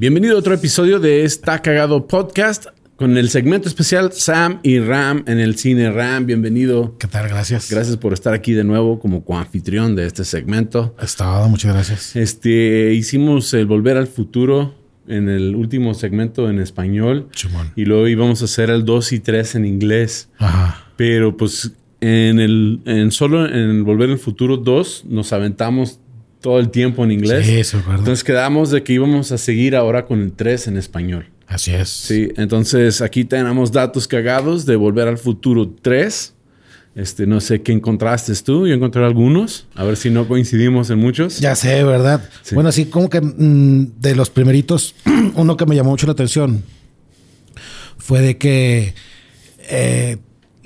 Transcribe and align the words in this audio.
Bienvenido 0.00 0.36
a 0.36 0.38
otro 0.38 0.54
episodio 0.54 1.00
de 1.00 1.24
Está 1.24 1.60
Cagado 1.60 2.06
Podcast 2.06 2.66
con 2.94 3.16
el 3.18 3.30
segmento 3.30 3.66
especial 3.66 4.12
Sam 4.12 4.60
y 4.62 4.78
Ram 4.78 5.24
en 5.26 5.40
el 5.40 5.56
cine. 5.56 5.90
Ram, 5.90 6.24
bienvenido. 6.24 6.96
¿Qué 6.98 7.08
tal? 7.08 7.28
Gracias. 7.28 7.68
Gracias 7.68 7.96
por 7.96 8.12
estar 8.12 8.32
aquí 8.32 8.52
de 8.52 8.62
nuevo 8.62 9.00
como 9.00 9.24
coanfitrión 9.24 9.96
de 9.96 10.06
este 10.06 10.24
segmento. 10.24 10.94
Estado, 11.02 11.48
muchas 11.48 11.74
gracias. 11.74 12.14
Este, 12.14 12.94
hicimos 12.94 13.52
el 13.54 13.66
Volver 13.66 13.96
al 13.96 14.06
Futuro 14.06 14.76
en 15.08 15.28
el 15.28 15.56
último 15.56 15.94
segmento 15.94 16.48
en 16.48 16.60
español. 16.60 17.26
Chumón. 17.32 17.72
Y 17.74 17.84
luego 17.84 18.06
íbamos 18.06 18.40
a 18.42 18.44
hacer 18.44 18.70
el 18.70 18.84
2 18.84 19.12
y 19.14 19.18
3 19.18 19.56
en 19.56 19.64
inglés. 19.64 20.28
Ajá. 20.38 20.92
Pero 20.94 21.36
pues 21.36 21.72
en 22.00 22.38
el 22.38 22.82
en 22.84 23.10
solo 23.10 23.52
en 23.52 23.82
Volver 23.82 24.10
al 24.10 24.18
Futuro 24.20 24.58
2 24.58 25.06
nos 25.08 25.32
aventamos 25.32 25.98
todo 26.40 26.58
el 26.58 26.70
tiempo 26.70 27.04
en 27.04 27.12
inglés. 27.12 27.46
Sí, 27.46 27.58
eso, 27.58 27.78
¿verdad? 27.78 27.98
Entonces 27.98 28.24
quedamos 28.24 28.70
de 28.70 28.82
que 28.82 28.92
íbamos 28.92 29.32
a 29.32 29.38
seguir 29.38 29.76
ahora 29.76 30.04
con 30.04 30.20
el 30.22 30.32
3 30.32 30.68
en 30.68 30.76
español. 30.76 31.26
Así 31.46 31.72
es. 31.72 31.88
Sí, 31.88 32.28
entonces 32.36 33.00
aquí 33.00 33.24
tenemos 33.24 33.72
datos 33.72 34.06
cagados 34.06 34.66
de 34.66 34.76
Volver 34.76 35.08
al 35.08 35.18
Futuro 35.18 35.68
3. 35.80 36.34
Este, 36.94 37.26
no 37.26 37.40
sé 37.40 37.62
qué 37.62 37.72
encontraste 37.72 38.34
tú. 38.44 38.66
Yo 38.66 38.74
encontré 38.74 39.04
algunos. 39.04 39.66
A 39.74 39.84
ver 39.84 39.96
si 39.96 40.10
no 40.10 40.28
coincidimos 40.28 40.90
en 40.90 40.98
muchos. 40.98 41.38
Ya 41.38 41.54
sé, 41.54 41.84
¿verdad? 41.84 42.28
Sí. 42.42 42.54
Bueno, 42.54 42.70
así 42.70 42.86
como 42.86 43.08
que 43.08 43.20
mm, 43.20 44.00
de 44.00 44.14
los 44.14 44.30
primeritos, 44.30 44.94
uno 45.34 45.56
que 45.56 45.64
me 45.64 45.74
llamó 45.74 45.90
mucho 45.90 46.06
la 46.06 46.12
atención 46.12 46.64
fue 47.98 48.20
de 48.20 48.38
que 48.38 48.94
eh, 49.70 50.16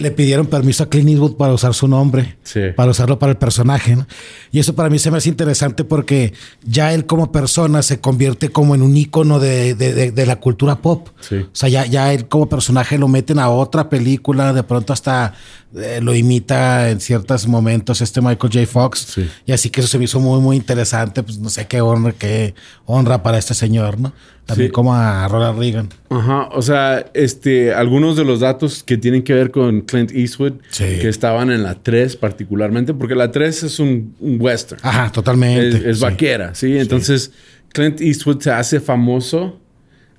le 0.03 0.11
pidieron 0.11 0.47
permiso 0.47 0.83
a 0.85 0.89
Clint 0.91 1.09
Eastwood 1.09 1.37
para 1.37 1.55
usar 1.55 1.73
su 1.75 1.89
nombre, 1.89 2.37
Sí. 2.43 2.61
para 2.77 2.91
usarlo 2.91 3.19
para 3.19 3.33
el 3.33 3.39
personaje. 3.39 3.97
¿no? 3.97 4.07
Y 4.51 4.59
eso 4.59 4.75
para 4.75 4.91
mí 4.91 4.99
se 4.99 5.11
me 5.11 5.17
hace 5.19 5.29
interesante 5.31 5.85
porque 5.85 6.35
ya 6.65 6.93
él 6.93 7.07
como 7.07 7.33
persona 7.33 7.83
se 7.83 8.01
convierte 8.01 8.51
como 8.51 8.75
en 8.75 8.83
un 8.83 8.97
ícono 8.97 9.39
de, 9.41 9.75
de- 9.75 9.95
de- 9.95 10.11
de 10.13 10.27
la 10.27 10.37
cultura 10.41 10.77
pop. 10.77 11.09
Sí. 11.21 11.37
O 11.37 11.49
sea, 11.55 11.69
ya, 11.69 11.87
ya 11.87 12.13
él 12.13 12.29
como 12.29 12.49
personaje 12.49 12.99
lo 12.99 13.09
meten 13.09 13.39
a 13.39 13.49
otra 13.49 13.89
película, 13.89 14.53
de 14.53 14.63
pronto 14.63 14.93
hasta 14.93 15.35
eh, 15.75 16.01
lo 16.03 16.15
imita 16.15 16.91
en 16.91 17.01
ciertos 17.01 17.47
momentos 17.47 18.03
este 18.03 18.21
Michael 18.21 18.53
J. 18.53 18.67
Fox. 18.67 19.07
Sí. 19.15 19.31
Y 19.47 19.53
así 19.53 19.71
que 19.71 19.81
eso 19.81 19.89
se 19.89 19.99
me 19.99 20.05
hizo 20.05 20.21
muy, 20.21 20.39
muy 20.41 20.57
interesante. 20.57 21.23
Pues 21.23 21.39
no 21.39 21.49
sé 21.49 21.67
qué 21.67 21.81
honra, 21.81 22.13
qué 22.13 22.55
honra 22.85 23.23
para 23.23 23.39
este 23.39 23.55
señor, 23.55 23.99
¿no? 23.99 24.13
También 24.47 24.69
Sí. 24.69 24.73
como 24.73 24.95
a 24.95 25.29
Ronald 25.29 25.59
Reagan. 25.59 25.89
Ajá, 26.11 26.49
o 26.53 26.63
sea, 26.63 27.07
este, 27.15 27.73
algunos 27.73 28.17
de 28.17 28.25
los 28.25 28.41
datos 28.41 28.83
que 28.83 28.97
tienen 28.97 29.23
que 29.23 29.35
ver 29.35 29.51
con 29.53 29.83
Clint 29.83 30.11
Eastwood, 30.13 30.55
Sí. 30.71 30.85
que 31.01 31.09
estaban 31.09 31.51
en 31.51 31.63
la 31.63 31.77
3 31.77 32.17
particularmente, 32.17 32.93
porque 32.93 33.15
la 33.15 33.31
3 33.31 33.63
es 33.63 33.79
un, 33.79 34.15
un 34.21 34.41
western, 34.41 34.81
Ajá, 34.85 35.13
totalmente. 35.13 35.69
es, 35.69 35.75
es 35.85 35.97
Sí. 35.99 36.03
vaquera, 36.03 36.55
¿sí? 36.57 36.77
Entonces, 36.77 37.33
Clint 37.73 38.01
Eastwood 38.01 38.41
se 38.41 38.51
hace 38.51 38.81
famoso 38.81 39.61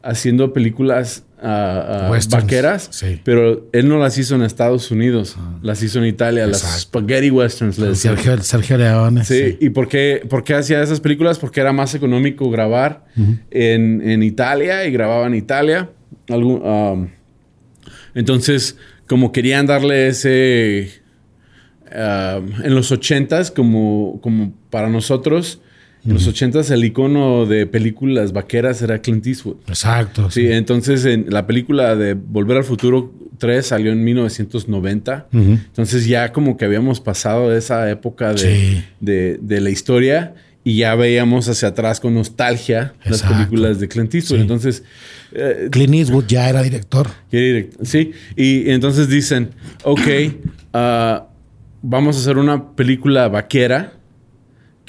haciendo 0.01 0.53
películas 0.53 1.23
ah, 1.43 2.05
ah, 2.05 2.11
Westerns, 2.11 2.43
vaqueras, 2.43 2.87
sí. 2.91 3.19
pero 3.23 3.69
él 3.73 3.87
no 3.87 3.99
las 3.99 4.17
hizo 4.17 4.33
en 4.35 4.41
Estados 4.41 4.89
Unidos, 4.89 5.35
las 5.61 5.83
hizo 5.83 5.99
en 5.99 6.05
Italia, 6.05 6.47
las 6.47 6.81
spaghetti 6.81 7.29
westerns. 7.29 7.77
le 7.77 7.89
decían. 7.89 8.15
Sergio, 8.15 8.41
Sergio 8.41 8.77
Leone. 8.77 9.23
Sí, 9.25 9.57
¿y 9.59 9.69
por 9.69 9.87
qué, 9.87 10.25
por 10.29 10.43
qué 10.43 10.55
hacía 10.55 10.81
esas 10.81 10.99
películas? 10.99 11.37
Porque 11.37 11.59
era 11.59 11.73
más 11.73 11.93
económico 11.93 12.49
grabar 12.49 13.05
en, 13.51 14.01
en 14.01 14.23
Italia 14.23 14.85
y 14.85 14.91
grababa 14.91 15.27
en 15.27 15.35
Italia. 15.35 15.89
Algún, 16.29 16.61
um, 16.65 17.09
entonces, 18.15 18.77
como 19.07 19.31
querían 19.31 19.65
darle 19.65 20.07
ese... 20.07 21.03
um, 21.91 22.63
en 22.63 22.75
los 22.75 22.91
ochentas, 22.91 23.51
como, 23.51 24.19
como 24.21 24.53
para 24.69 24.89
nosotros, 24.89 25.59
en 26.05 26.13
los 26.13 26.27
ochentas 26.27 26.69
el 26.71 26.83
icono 26.83 27.45
de 27.45 27.65
películas 27.65 28.33
vaqueras 28.33 28.81
era 28.81 28.99
Clint 28.99 29.25
Eastwood. 29.27 29.55
Exacto. 29.67 30.29
Sí, 30.31 30.47
entonces 30.51 31.05
en 31.05 31.27
la 31.29 31.47
película 31.47 31.95
de 31.95 32.13
Volver 32.13 32.57
al 32.57 32.63
Futuro 32.63 33.13
3 33.37 33.65
salió 33.65 33.91
en 33.91 34.03
1990. 34.03 35.27
Ujú. 35.33 35.41
Entonces 35.51 36.05
ya 36.07 36.31
como 36.31 36.57
que 36.57 36.65
habíamos 36.65 36.99
pasado 36.99 37.49
de 37.49 37.57
esa 37.57 37.89
época 37.89 38.33
de, 38.33 38.37
Sí. 38.37 38.83
de- 38.99 39.39
de 39.41 39.61
la 39.61 39.69
historia 39.69 40.33
y 40.65 40.77
ya 40.77 40.95
veíamos 40.95 41.49
hacia 41.49 41.69
atrás 41.69 41.99
con 41.99 42.13
nostalgia 42.13 42.93
las 43.05 43.21
películas 43.23 43.79
de 43.79 43.87
Clint 43.87 44.13
Eastwood. 44.15 44.37
Sí. 44.37 44.41
Entonces, 44.41 44.83
eh, 45.33 45.67
Clint 45.71 45.93
Eastwood 45.93 46.25
ya 46.27 46.47
era 46.49 46.61
director. 46.63 47.09
sí, 47.83 48.11
y 48.37 48.69
entonces 48.69 49.09
dicen, 49.09 49.49
ok, 49.83 49.99
ah, 50.73 51.27
vamos 51.81 52.15
a 52.15 52.19
hacer 52.19 52.37
una 52.37 52.75
película 52.75 53.27
vaquera. 53.27 53.93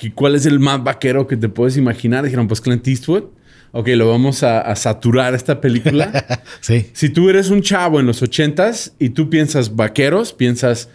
¿Y 0.05 0.11
¿Cuál 0.11 0.35
es 0.35 0.45
el 0.45 0.61
más 0.61 0.85
vaquero 0.85 1.27
que 1.27 1.37
te 1.37 1.49
puedes 1.49 1.77
imaginar? 1.77 2.25
Dijeron, 2.25 2.47
pues 2.47 2.61
Clint 2.61 2.87
Eastwood. 2.87 3.25
Ok, 3.73 3.89
lo 3.89 4.09
vamos 4.09 4.43
a, 4.45 4.61
a 4.61 4.77
saturar 4.77 5.35
esta 5.35 5.61
película. 5.61 6.25
Sí. 6.61 6.87
Si 6.93 7.09
tú 7.09 7.29
eres 7.29 7.51
un 7.51 7.61
chavo 7.61 8.01
en 8.01 8.07
los 8.07 8.23
ochentas 8.23 8.95
y 8.99 9.11
tú 9.11 9.29
piensas 9.29 9.75
vaqueros, 9.75 10.33
piensas, 10.33 10.89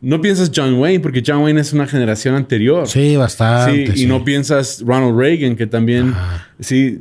no 0.00 0.20
piensas 0.20 0.50
John 0.54 0.74
Wayne, 0.74 1.00
porque 1.00 1.22
John 1.24 1.42
Wayne 1.42 1.60
es 1.60 1.72
una 1.72 1.86
generación 1.86 2.34
anterior. 2.34 2.88
Sí, 2.88 3.16
bastante. 3.16 3.86
Sí, 3.88 3.92
y 3.94 3.98
sí. 3.98 4.06
no 4.06 4.24
piensas 4.24 4.82
Ronald 4.84 5.16
Reagan, 5.16 5.54
que 5.54 5.66
también, 5.66 6.14
sí, 6.58 6.98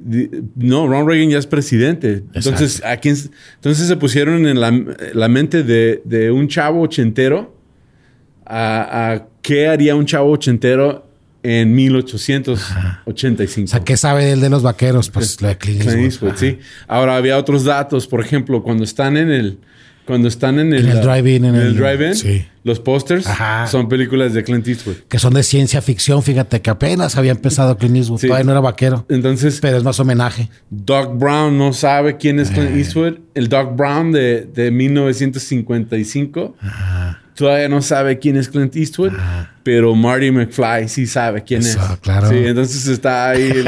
no, 0.55 0.87
Ronald 0.87 1.07
Reagan 1.07 1.29
ya 1.29 1.37
es 1.39 1.47
presidente. 1.47 2.23
Entonces, 2.33 2.83
¿a 2.83 2.97
quién, 2.97 3.15
entonces 3.55 3.87
se 3.87 3.95
pusieron 3.95 4.45
en 4.45 4.59
la, 4.59 4.71
la 5.13 5.27
mente 5.29 5.63
de, 5.63 6.01
de 6.05 6.29
un 6.29 6.47
chavo 6.47 6.81
ochentero 6.81 7.55
a, 8.45 9.11
a 9.13 9.27
qué 9.41 9.67
haría 9.67 9.95
un 9.95 10.05
chavo 10.05 10.31
ochentero 10.31 11.10
en 11.43 11.73
1885. 11.75 13.65
O 13.65 13.67
sea, 13.67 13.83
¿qué 13.83 13.97
sabe 13.97 14.31
él 14.31 14.41
de 14.41 14.49
los 14.49 14.63
vaqueros? 14.63 15.09
Pues 15.09 15.41
lo 15.41 15.47
de 15.47 15.57
Clint 15.57 15.81
Clint 15.81 15.97
Eastwood. 15.99 16.31
Eastwood, 16.31 16.51
sí. 16.51 16.59
Ahora 16.87 17.15
había 17.17 17.37
otros 17.37 17.63
datos, 17.63 18.07
por 18.07 18.21
ejemplo, 18.21 18.63
cuando 18.63 18.83
están 18.83 19.17
en 19.17 19.29
el 19.31 19.59
cuando 20.05 20.27
están 20.27 20.59
en 20.59 20.73
el, 20.73 20.99
drive-in, 20.99 21.45
en 21.45 21.55
el 21.55 21.77
drive-in, 21.77 22.15
sí. 22.15 22.45
los 22.63 22.79
pósters 22.79 23.27
Ajá. 23.27 23.67
son 23.67 23.87
películas 23.87 24.33
de 24.33 24.43
Clint 24.43 24.67
Eastwood. 24.67 24.95
Que 25.07 25.19
son 25.19 25.33
de 25.35 25.43
ciencia 25.43 25.81
ficción. 25.81 26.21
Fíjate 26.23 26.59
que 26.59 26.69
apenas 26.71 27.15
había 27.17 27.31
empezado 27.31 27.77
Clint 27.77 27.95
Eastwood. 27.97 28.19
Sí. 28.19 28.27
Todavía 28.27 28.43
no 28.43 28.51
era 28.51 28.59
vaquero. 28.61 29.05
Entonces, 29.09 29.59
Pero 29.61 29.77
es 29.77 29.83
más 29.83 29.99
homenaje. 29.99 30.49
Doc 30.69 31.17
Brown 31.17 31.57
no 31.57 31.71
sabe 31.71 32.17
quién 32.17 32.39
es 32.39 32.49
Eh. 32.49 32.53
Clint 32.55 32.75
Eastwood. 32.75 33.13
El 33.35 33.47
Doc 33.47 33.75
Brown 33.77 34.11
de, 34.11 34.41
de 34.53 34.71
1955 34.71 36.55
todavía 37.35 37.69
no 37.69 37.81
sabe 37.81 38.19
quién 38.19 38.37
es 38.37 38.49
Clint 38.49 38.75
Eastwood, 38.75 39.11
pero 39.63 39.93
Marty 39.95 40.31
McFly 40.31 40.87
sí 40.89 41.05
sabe 41.07 41.43
quién 41.43 41.61
Eso, 41.61 41.79
es. 41.93 41.99
claro. 41.99 42.29
Sí, 42.29 42.35
entonces 42.37 42.87
está 42.87 43.29
ahí 43.29 43.51
el 43.51 43.65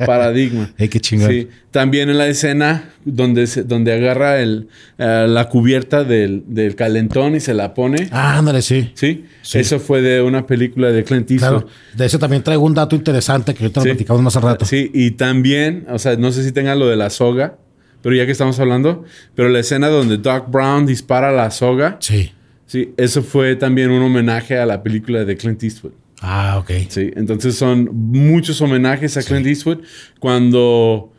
paradigma. 0.06 0.70
Ey, 0.78 0.88
qué 0.88 1.00
chingón. 1.00 1.30
Sí. 1.30 1.48
También 1.70 2.08
en 2.08 2.18
la 2.18 2.26
escena 2.26 2.90
donde, 3.04 3.46
se- 3.46 3.62
donde 3.64 3.92
agarra 3.92 4.38
el, 4.40 4.68
eh, 4.98 5.26
la 5.28 5.48
cubierta 5.48 6.04
del, 6.04 6.44
del 6.46 6.74
calentón 6.74 7.34
y 7.36 7.40
se 7.40 7.52
la 7.54 7.74
pone. 7.74 8.08
Ah, 8.12 8.38
ándale, 8.38 8.62
sí. 8.62 8.90
¿Sí? 8.94 9.24
Sí. 9.42 9.58
Eso 9.58 9.78
fue 9.78 10.00
de 10.00 10.22
una 10.22 10.46
película 10.46 10.90
de 10.90 11.04
Clint 11.04 11.30
Eastwood. 11.30 11.62
Claro. 11.64 11.68
De 11.94 12.06
eso 12.06 12.18
también 12.18 12.42
traigo 12.42 12.64
un 12.64 12.74
dato 12.74 12.96
interesante 12.96 13.54
que 13.54 13.64
ahorita 13.64 13.80
Sí. 13.82 13.88
lo 13.88 13.94
platicamos 13.94 14.22
más 14.22 14.36
al 14.36 14.42
rato. 14.42 14.64
Sí, 14.64 14.90
y 14.94 15.12
también, 15.12 15.86
o 15.90 15.98
sea, 15.98 16.16
no 16.16 16.32
sé 16.32 16.42
si 16.44 16.52
tenga 16.52 16.74
lo 16.74 16.88
de 16.88 16.96
la 16.96 17.10
soga, 17.10 17.58
pero 18.02 18.14
ya 18.14 18.24
que 18.24 18.32
estamos 18.32 18.58
hablando, 18.60 19.04
pero 19.34 19.48
la 19.48 19.58
escena 19.58 19.88
donde 19.88 20.16
Doc 20.16 20.50
Brown 20.50 20.86
dispara 20.86 21.32
la 21.32 21.50
soga, 21.50 21.96
Sí. 22.00 22.32
Sí, 22.66 22.92
eso 22.96 23.22
fue 23.22 23.56
también 23.56 23.90
un 23.90 24.02
homenaje 24.02 24.58
a 24.58 24.66
la 24.66 24.82
película 24.82 25.24
de 25.24 25.36
Clint 25.36 25.62
Eastwood. 25.62 25.92
Ah, 26.20 26.58
ok. 26.58 26.70
Sí, 26.88 27.10
entonces 27.14 27.56
son 27.56 27.90
muchos 27.92 28.60
homenajes 28.60 29.16
a 29.16 29.22
Clint 29.22 29.46
Eastwood. 29.46 29.78
Cuando 30.18 31.12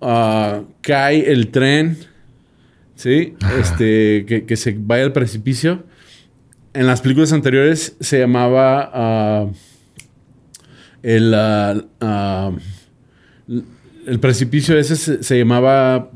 ah, 0.00 0.62
cae 0.80 1.30
el 1.30 1.48
tren, 1.48 1.98
sí, 2.94 3.34
Ajá. 3.40 3.58
este, 3.58 4.24
que, 4.26 4.44
que 4.46 4.56
se 4.56 4.76
vaya 4.78 5.04
al 5.04 5.12
precipicio. 5.12 5.84
En 6.74 6.86
las 6.86 7.00
películas 7.00 7.32
anteriores 7.32 7.96
se 7.98 8.20
llamaba 8.20 8.90
ah, 8.92 9.46
el, 11.02 11.34
ah, 11.34 12.52
el 14.06 14.20
precipicio 14.20 14.78
ese 14.78 14.96
se, 14.96 15.22
se 15.22 15.38
llamaba 15.38 16.10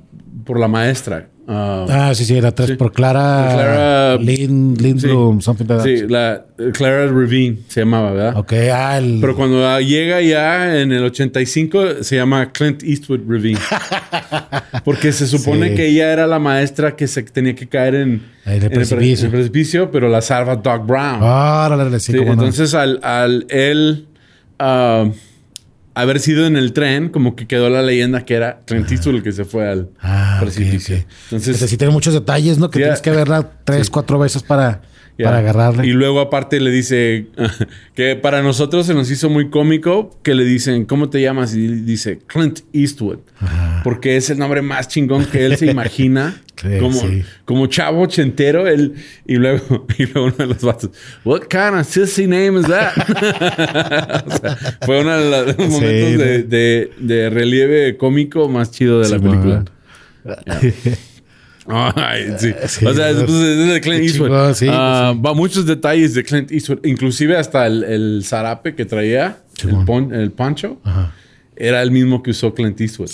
por 0.44 0.60
la 0.60 0.68
maestra. 0.68 1.28
Ah, 1.48 1.86
Ah, 1.88 2.14
sí, 2.14 2.24
sí, 2.24 2.36
era 2.36 2.52
tres 2.52 2.70
Sí. 2.70 2.74
por 2.76 2.92
Clara, 2.92 3.48
Clara- 3.52 4.16
Lin, 4.18 4.76
Lindblom, 4.78 5.40
something 5.40 5.64
like 5.66 5.82
that. 5.82 5.84
sí, 5.84 6.06
la 6.08 6.44
eh, 6.58 6.70
Clara 6.72 7.06
Ravine 7.06 7.58
se 7.68 7.80
llamaba, 7.80 8.12
¿verdad? 8.12 8.36
Ok, 8.38 8.52
ah, 8.72 8.98
el... 8.98 9.18
Pero 9.20 9.34
cuando 9.36 9.66
ah, 9.66 9.80
llega 9.80 10.20
ya 10.20 10.80
en 10.80 10.92
el 10.92 11.04
85 11.04 12.02
se 12.02 12.16
llama 12.16 12.52
Clint 12.52 12.82
Eastwood 12.82 13.20
Ravine. 13.28 13.58
Porque 14.84 15.12
se 15.12 15.26
supone 15.26 15.70
Sí. 15.70 15.74
que 15.76 15.86
ella 15.88 16.12
era 16.12 16.26
la 16.26 16.38
maestra 16.38 16.96
que 16.96 17.06
se 17.06 17.22
tenía 17.22 17.54
que 17.54 17.68
caer 17.68 17.94
en, 17.96 18.22
En 18.46 18.52
el 18.54 18.60
pre- 18.60 18.70
precipicio. 18.70 19.26
en 19.28 19.32
el 19.32 19.38
precipicio, 19.38 19.90
pero 19.90 20.08
la 20.08 20.20
salva 20.22 20.56
Doc 20.56 20.86
Brown. 20.86 21.20
Sí, 22.00 22.12
Sí, 22.12 22.18
cómo 22.18 22.28
no. 22.28 22.32
entonces 22.34 22.74
al, 22.74 22.98
al 23.02 23.46
él 23.48 24.06
ah, 24.58 25.08
haber 25.94 26.20
sido 26.20 26.46
en 26.46 26.56
el 26.56 26.72
tren, 26.72 27.08
como 27.08 27.36
que 27.36 27.46
quedó 27.46 27.68
la 27.68 27.82
leyenda 27.82 28.24
que 28.24 28.34
era 28.34 28.60
Clint 28.66 28.90
Eastwood 28.90 29.16
el 29.16 29.22
que 29.22 29.32
se 29.32 29.44
fue 29.44 29.68
al 29.68 29.90
Ah, 30.00 30.38
precipicio. 30.40 30.96
Entonces, 31.24 31.54
Este 31.56 31.68
sí 31.68 31.76
tiene 31.76 31.92
muchos 31.92 32.14
detalles, 32.14 32.58
¿no? 32.58 32.70
Que 32.70 32.78
tienes 32.80 33.00
que 33.00 33.10
verla 33.10 33.50
tres, 33.64 33.90
cuatro 33.90 34.18
veces 34.18 34.42
para, 34.42 34.82
Ya. 35.18 35.26
para 35.26 35.38
agarrarle. 35.38 35.86
Y 35.86 35.90
luego 35.90 36.20
aparte 36.20 36.60
le 36.60 36.70
dice 36.70 37.26
que 37.94 38.16
para 38.16 38.42
nosotros 38.42 38.86
se 38.86 38.94
nos 38.94 39.10
hizo 39.10 39.28
muy 39.28 39.50
cómico 39.50 40.18
que 40.22 40.34
le 40.34 40.44
dicen, 40.44 40.84
¿cómo 40.86 41.10
te 41.10 41.20
llamas? 41.20 41.54
Y 41.54 41.66
dice 41.68 42.18
Clint 42.26 42.60
Eastwood. 42.72 43.18
Porque 43.84 44.16
es 44.16 44.30
el 44.30 44.38
nombre 44.38 44.62
más 44.62 44.88
chingón 44.88 45.26
que 45.26 45.44
él 45.44 45.56
se 45.56 45.66
imagina. 45.70 46.40
Sí, 46.62 46.78
como, 46.78 47.00
sí. 47.00 47.24
como 47.44 47.66
chavo 47.66 48.02
ochentero. 48.02 48.66
Él, 48.68 48.94
y, 49.26 49.34
luego, 49.34 49.86
y 49.98 50.06
luego 50.06 50.24
uno 50.28 50.36
de 50.36 50.46
los 50.46 50.62
vatos, 50.62 50.90
What 51.24 51.42
kind 51.50 51.74
of 51.80 51.86
sissy 51.86 52.26
name 52.26 52.58
is 52.60 52.66
that? 52.66 52.92
O 54.26 54.30
sea, 54.30 54.56
fue 54.82 55.00
uno 55.00 55.18
de 55.18 55.30
los 55.46 55.58
momentos 55.58 55.78
Sí, 55.80 56.16
de, 56.16 56.38
¿no? 56.38 56.48
de- 56.48 56.90
de 56.98 57.30
relieve 57.30 57.96
cómico 57.96 58.48
más 58.48 58.70
chido 58.70 59.00
de 59.00 59.08
la 59.10 59.18
película. 59.18 59.64
Ay, 61.66 62.26
sí. 62.38 62.52
Sí, 62.66 62.84
o 62.86 62.92
sea, 62.92 63.12
pues, 63.12 63.30
es 63.30 63.68
de 63.72 63.80
Clint 63.80 64.02
Eastwood. 64.04 64.54
sí, 64.54 64.66
Ah, 64.68 65.14
Va 65.24 65.32
muchos 65.32 65.64
detalles 65.64 66.12
de 66.14 66.24
Clint 66.24 66.50
Eastwood, 66.50 66.84
inclusive 66.84 67.36
hasta 67.36 67.66
el, 67.66 67.84
el 67.84 68.22
zarape 68.24 68.74
que 68.74 68.84
traía, 68.84 69.38
el, 69.64 69.84
pon- 69.84 70.12
el 70.12 70.32
poncho, 70.32 70.80
Ajá. 70.82 71.12
Era 71.56 71.82
el 71.82 71.90
mismo 71.90 72.22
que 72.22 72.30
usó 72.30 72.54
Clint 72.54 72.80
Eastwood. 72.80 73.10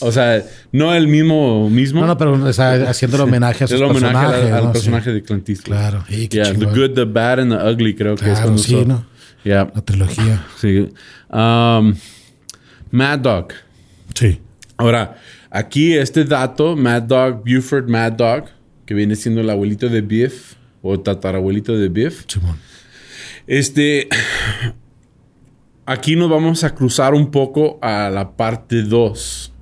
O 0.00 0.12
sea, 0.12 0.44
no 0.72 0.94
el 0.94 1.08
mismo 1.08 1.68
mismo. 1.70 2.00
No, 2.02 2.06
no, 2.08 2.18
pero 2.18 2.32
o 2.32 2.52
sea, 2.52 2.72
haciendo 2.90 3.16
el 3.16 3.22
homenaje 3.24 3.64
a 3.64 3.66
sus 3.66 3.76
el 3.76 3.82
homenaje 3.84 4.16
al- 4.16 4.22
personajes. 4.30 4.52
al, 4.52 4.64
¿no? 4.64 4.72
personaje 4.72 5.04
Sí. 5.10 5.14
de 5.14 5.22
Clint 5.22 5.48
Eastwood. 5.48 5.76
Claro. 5.76 6.04
Yeah, 6.08 6.52
the 6.52 6.64
good, 6.66 6.90
the 6.94 7.04
bad 7.04 7.40
and 7.40 7.52
the 7.52 7.56
ugly, 7.70 7.94
creo 7.94 8.14
que 8.16 8.30
es 8.30 8.38
cuando 8.38 8.58
sí, 8.62 8.74
usó. 8.74 8.84
¿no? 8.86 9.06
Yeah, 9.44 9.70
La 9.74 9.80
trilogía. 9.82 10.44
sí. 10.60 10.88
Um, 11.30 11.94
Mad 12.90 13.18
Dog. 13.20 13.48
Sí. 14.14 14.40
Ahora, 14.76 15.16
aquí 15.50 15.94
este 15.94 16.24
dato, 16.24 16.76
Mad 16.76 17.02
Dog, 17.02 17.42
Buford 17.44 17.88
Mad 17.88 18.12
Dog, 18.12 18.44
que 18.86 18.94
viene 18.94 19.16
siendo 19.16 19.40
el 19.40 19.50
abuelito 19.50 19.88
de 19.88 20.00
Biff 20.02 20.54
o 20.82 20.98
tatarabuelito 21.00 21.76
de 21.76 21.88
Biff. 21.88 22.24
Simón. 22.28 22.56
Este, 23.46 24.08
aquí 25.88 26.16
nos 26.16 26.28
vamos 26.30 26.64
a 26.64 26.74
cruzar 26.74 27.14
un 27.14 27.30
poco 27.30 27.78
a 27.82 28.10
la 28.10 28.32
parte 28.36 28.82
2, 28.82 29.52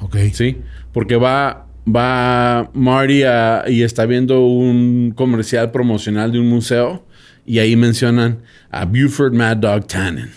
Ok. 0.00 0.16
¿sí? 0.32 0.58
Porque 0.92 1.16
va, 1.16 1.66
va 1.86 2.70
Marty 2.74 3.22
a- 3.24 3.64
y 3.68 3.82
está 3.82 4.06
viendo 4.06 4.40
un 4.46 5.12
comercial 5.14 5.70
promocional 5.70 6.32
de 6.32 6.38
un 6.40 6.48
museo 6.48 7.04
y 7.46 7.58
ahí 7.58 7.76
mencionan 7.76 8.38
a 8.70 8.84
Buford 8.84 9.32
Mad 9.34 9.56
Dog 9.58 9.86
Tannen. 9.86 10.30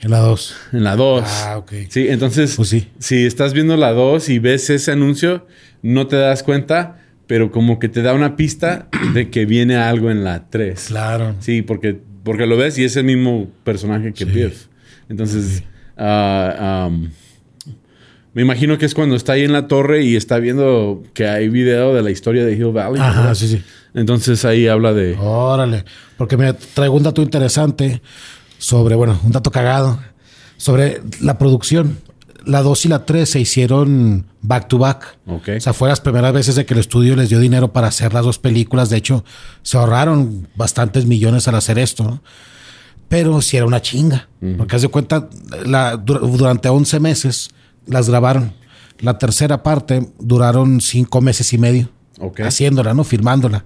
En 0.00 0.10
la 0.12 0.18
dos. 0.18 0.54
En 0.72 0.84
la 0.84 0.94
2. 0.94 1.24
Ah, 1.26 1.58
ok. 1.58 1.72
Sí, 1.88 2.06
entonces, 2.08 2.54
Pues 2.54 2.68
sí. 2.68 2.86
si 3.00 3.26
estás 3.26 3.52
viendo 3.52 3.76
la 3.76 3.92
2 3.92 4.28
y 4.28 4.38
ves 4.38 4.70
ese 4.70 4.92
anuncio, 4.92 5.44
no 5.82 6.06
te 6.06 6.14
das 6.16 6.44
cuenta, 6.44 6.98
pero 7.26 7.50
como 7.50 7.80
que 7.80 7.88
te 7.88 8.02
da 8.02 8.14
una 8.14 8.36
pista 8.36 8.86
de 9.12 9.28
que 9.28 9.44
viene 9.44 9.74
algo 9.76 10.10
en 10.12 10.22
la 10.22 10.48
3. 10.50 10.84
Claro. 10.86 11.34
Sí, 11.40 11.62
porque, 11.62 11.98
porque 12.22 12.46
lo 12.46 12.56
ves 12.56 12.78
y 12.78 12.84
es 12.84 12.94
el 12.96 13.04
mismo 13.06 13.48
personaje 13.64 14.12
que 14.12 14.24
Sí. 14.24 14.30
Biff. 14.30 14.66
Entonces, 15.08 15.62
am, 15.96 17.10
me 18.34 18.42
imagino 18.42 18.78
que 18.78 18.86
es 18.86 18.94
cuando 18.94 19.16
está 19.16 19.32
ahí 19.32 19.42
en 19.42 19.52
la 19.52 19.66
torre 19.66 20.04
y 20.04 20.16
está 20.16 20.38
viendo 20.38 21.02
que 21.14 21.26
hay 21.26 21.48
video 21.48 21.94
de 21.94 22.02
la 22.02 22.10
historia 22.10 22.44
de 22.44 22.52
Hill 22.52 22.72
Valley. 22.72 23.00
Ajá, 23.00 23.20
¿verdad? 23.20 23.34
sí, 23.34 23.48
sí. 23.48 23.62
Entonces 23.94 24.44
ahí 24.44 24.68
habla 24.68 24.92
de... 24.92 25.16
Órale. 25.16 25.84
Porque 26.16 26.36
me 26.36 26.52
traigo 26.52 26.94
un 26.94 27.02
dato 27.02 27.22
interesante 27.22 28.02
sobre, 28.58 28.94
bueno, 28.94 29.18
un 29.24 29.32
dato 29.32 29.50
cagado, 29.50 29.98
sobre 30.56 31.00
la 31.20 31.38
producción. 31.38 31.98
La 32.44 32.62
2 32.62 32.86
y 32.86 32.88
la 32.88 33.04
3 33.04 33.28
se 33.28 33.40
hicieron 33.40 34.26
back 34.40 34.68
to 34.68 34.78
back. 34.78 35.18
Ok. 35.26 35.48
O 35.56 35.60
sea, 35.60 35.72
fue 35.72 35.88
las 35.88 36.00
primeras 36.00 36.32
veces 36.32 36.54
de 36.54 36.64
que 36.64 36.74
el 36.74 36.80
estudio 36.80 37.16
les 37.16 37.28
dio 37.28 37.40
dinero 37.40 37.72
para 37.72 37.88
hacer 37.88 38.14
las 38.14 38.24
dos 38.24 38.38
películas. 38.38 38.88
De 38.88 38.96
hecho, 38.96 39.24
se 39.62 39.76
ahorraron 39.76 40.48
bastantes 40.54 41.06
millones 41.06 41.48
al 41.48 41.56
hacer 41.56 41.78
esto. 41.78 42.04
¿no? 42.04 42.22
Pero 43.08 43.40
sí 43.40 43.56
era 43.56 43.66
una 43.66 43.80
chinga. 43.80 44.28
Porque 44.56 44.76
haz 44.76 44.82
de 44.82 44.88
cuenta, 44.88 45.28
la, 45.64 45.96
dur- 45.96 46.20
durante 46.36 46.68
11 46.68 47.00
meses 47.00 47.48
las 47.86 48.08
grabaron. 48.08 48.52
La 49.00 49.16
tercera 49.18 49.62
parte 49.62 50.08
duraron 50.18 50.80
5 50.80 51.20
meses 51.20 51.52
y 51.52 51.58
medio 51.58 51.88
Ok. 52.20 52.40
haciéndola, 52.40 52.92
¿no? 52.94 53.04
Filmándola. 53.04 53.64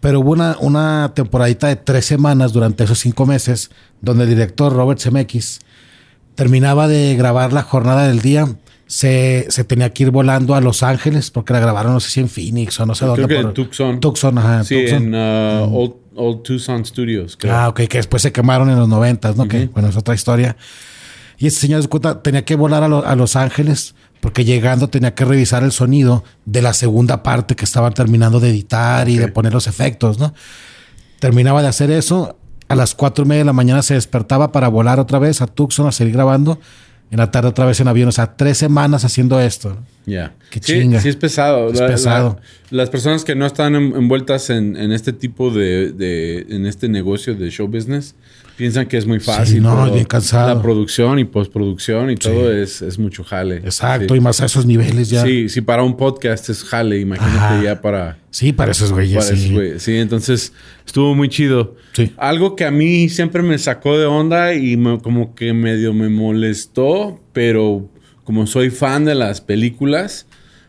Pero 0.00 0.20
hubo 0.20 0.32
una, 0.32 0.56
una 0.60 1.12
temporadita 1.14 1.68
de 1.68 1.76
tres 1.76 2.04
semanas 2.06 2.52
durante 2.52 2.82
esos 2.82 2.98
cinco 2.98 3.24
meses 3.24 3.70
donde 4.00 4.24
el 4.24 4.30
director 4.30 4.72
Robert 4.72 4.98
Zemeckis 5.00 5.60
terminaba 6.34 6.88
de 6.88 7.14
grabar 7.16 7.52
la 7.52 7.62
jornada 7.62 8.08
del 8.08 8.20
día. 8.20 8.48
Se, 8.86 9.46
se 9.48 9.64
tenía 9.64 9.92
que 9.92 10.02
ir 10.02 10.10
volando 10.10 10.54
a 10.54 10.60
Los 10.60 10.82
Ángeles 10.82 11.30
porque 11.30 11.52
la 11.54 11.60
grabaron, 11.60 11.94
no 11.94 12.00
sé 12.00 12.10
si 12.10 12.20
en 12.20 12.28
Phoenix 12.28 12.78
o 12.80 12.84
no 12.84 12.94
sé 12.94 13.04
Creo 13.06 13.16
dónde. 13.16 13.28
que 13.34 13.40
en 13.40 13.54
Tucson. 13.54 14.00
Tucson, 14.00 14.36
ajá. 14.38 14.64
Sí, 14.64 14.82
Tucson. 14.82 15.14
en 15.14 15.14
Old, 15.14 15.94
Old 16.16 16.42
Tucson 16.42 16.84
Studios. 16.84 17.36
creo. 17.38 17.54
Ah, 17.54 17.68
ok, 17.68 17.82
que 17.88 17.98
después 17.98 18.22
se 18.22 18.32
quemaron 18.32 18.70
en 18.70 18.78
los 18.78 18.88
noventas, 18.88 19.36
¿no? 19.36 19.48
Que, 19.48 19.66
bueno, 19.66 19.88
es 19.88 19.96
otra 19.96 20.14
historia. 20.14 20.56
Y 21.38 21.46
este 21.46 21.60
señor 21.60 21.82
de 21.82 21.88
cuenta 21.88 22.22
tenía 22.22 22.44
que 22.44 22.54
volar 22.56 22.82
a, 22.82 22.88
lo- 22.88 23.04
a 23.06 23.16
Los 23.16 23.36
Ángeles 23.36 23.94
porque 24.20 24.44
llegando 24.44 24.88
tenía 24.88 25.14
que 25.16 25.24
revisar 25.24 25.64
el 25.64 25.72
sonido 25.72 26.22
de 26.44 26.62
la 26.62 26.74
segunda 26.74 27.22
parte 27.24 27.56
que 27.56 27.64
estaban 27.64 27.92
terminando 27.92 28.38
de 28.38 28.50
editar 28.50 29.08
y 29.08 29.16
de 29.18 29.26
poner 29.28 29.52
los 29.52 29.66
efectos, 29.66 30.18
¿no? 30.20 30.32
Terminaba 31.18 31.62
de 31.62 31.68
hacer 31.68 31.90
eso. 31.90 32.36
A 32.68 32.76
las 32.76 32.94
cuatro 32.94 33.24
y 33.24 33.28
media 33.28 33.40
de 33.40 33.46
la 33.46 33.52
mañana 33.52 33.82
se 33.82 33.94
despertaba 33.94 34.52
para 34.52 34.68
volar 34.68 35.00
otra 35.00 35.18
vez 35.18 35.42
a 35.42 35.46
Tucson 35.46 35.86
a 35.88 35.92
seguir 35.92 36.14
grabando. 36.14 36.60
En 37.10 37.18
la 37.18 37.30
tarde 37.30 37.48
otra 37.48 37.66
vez 37.66 37.80
en 37.80 37.88
avión. 37.88 38.08
O 38.08 38.12
sea, 38.12 38.36
tres 38.36 38.56
semanas 38.58 39.04
haciendo 39.04 39.40
esto. 39.40 39.76
Ya. 40.04 40.34
Qué 40.50 40.58
Sí, 40.62 40.80
chinga. 40.80 41.00
Sí, 41.00 41.08
es 41.08 41.16
pesado. 41.16 41.70
Es 41.72 41.80
pesado. 41.80 42.38
las 42.70 42.90
personas 42.90 43.24
que 43.24 43.34
no 43.36 43.46
están 43.46 43.74
en- 43.76 43.94
envueltas 43.94 44.50
en, 44.50 44.76
en 44.76 44.90
este 44.92 45.12
tipo 45.12 45.50
de, 45.50 45.92
de- 45.92 46.46
en 46.50 46.66
este 46.66 46.88
negocio 46.88 47.34
de 47.34 47.50
show 47.50 47.68
business 47.68 48.14
piensan 48.56 48.86
que 48.86 48.96
es 48.98 49.06
muy 49.06 49.20
fácil. 49.20 49.62
no, 49.62 49.74
pero 49.82 49.94
bien 49.94 50.04
cansado. 50.06 50.54
La 50.54 50.60
producción 50.60 51.18
y 51.18 51.24
postproducción 51.24 52.10
y 52.10 52.16
todo 52.16 52.52
es, 52.52 52.82
es 52.82 52.98
mucho 52.98 53.22
jale. 53.24 53.56
Exacto. 53.58 54.12
Sí. 54.14 54.18
Y 54.18 54.20
más 54.20 54.40
a 54.40 54.46
esos 54.46 54.66
niveles 54.66 55.08
ya. 55.08 55.22
Sí, 55.22 55.42
Sí, 55.42 55.48
sí, 55.48 55.60
para 55.60 55.82
un 55.84 55.96
podcast 55.96 56.48
es 56.50 56.64
jale, 56.64 56.98
imagínate 56.98 57.36
Ajá. 57.38 57.62
ya 57.62 57.80
para, 57.80 58.18
para 58.56 58.72
esos 58.72 58.92
güeyes. 58.92 59.14
para 59.24 59.36
sí. 59.36 59.42
esos 59.44 59.52
güeyes. 59.52 59.82
Sí, 59.82 59.96
entonces 59.96 60.52
estuvo 60.84 61.14
muy 61.14 61.28
chido. 61.28 61.76
Sí. 61.92 62.12
Algo 62.16 62.56
que 62.56 62.64
a 62.64 62.70
mí 62.70 63.08
siempre 63.08 63.42
me 63.42 63.56
sacó 63.58 63.96
de 63.98 64.06
onda 64.06 64.52
y 64.54 64.76
me- 64.76 64.98
como 65.00 65.34
que 65.34 65.52
medio 65.54 65.92
me 65.94 66.08
molestó, 66.08 67.20
pero 67.32 67.88
como 68.24 68.46
soy 68.46 68.70
fan 68.70 69.04
de 69.04 69.14
las 69.14 69.40
películas, 69.40 70.26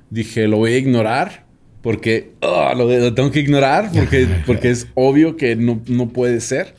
dije, 0.09 0.47
lo 0.47 0.57
voy 0.57 0.73
a 0.73 0.77
ignorar. 0.77 1.43
Porque 1.81 2.31
ah, 2.41 2.73
lo, 2.77 2.85
lo 2.87 3.13
tengo 3.13 3.29
que 3.29 3.41
ignorar 3.41 3.91
porque, 3.93 4.25
porque 4.45 4.69
es 4.69 4.87
obvio 4.93 5.35
que 5.35 5.55
no, 5.57 5.81
no 5.87 6.07
puede 6.09 6.39
ser. 6.39 6.75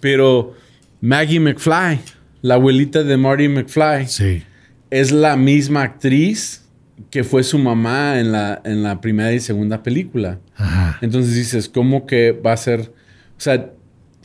Pero 0.00 0.54
Maggie 1.00 1.40
McFly, 1.40 1.98
la 2.42 2.54
abuelita 2.54 3.02
de 3.02 3.16
Marty 3.16 3.48
McFly, 3.48 4.06
Sí. 4.06 4.42
es 4.90 5.10
la 5.10 5.36
misma 5.36 5.82
actriz 5.82 6.62
que 7.10 7.24
fue 7.24 7.42
su 7.42 7.58
mamá 7.58 8.20
en 8.20 8.30
la, 8.30 8.60
en 8.64 8.84
la 8.84 9.00
primera 9.00 9.32
y 9.32 9.40
segunda 9.40 9.82
película. 9.82 10.38
Ajá. 10.56 10.98
Entonces 11.00 11.34
dices, 11.34 11.68
¿cómo 11.68 12.06
que 12.06 12.30
va 12.32 12.52
a 12.52 12.56
ser? 12.56 12.80
O 12.80 13.40
sea, 13.40 13.70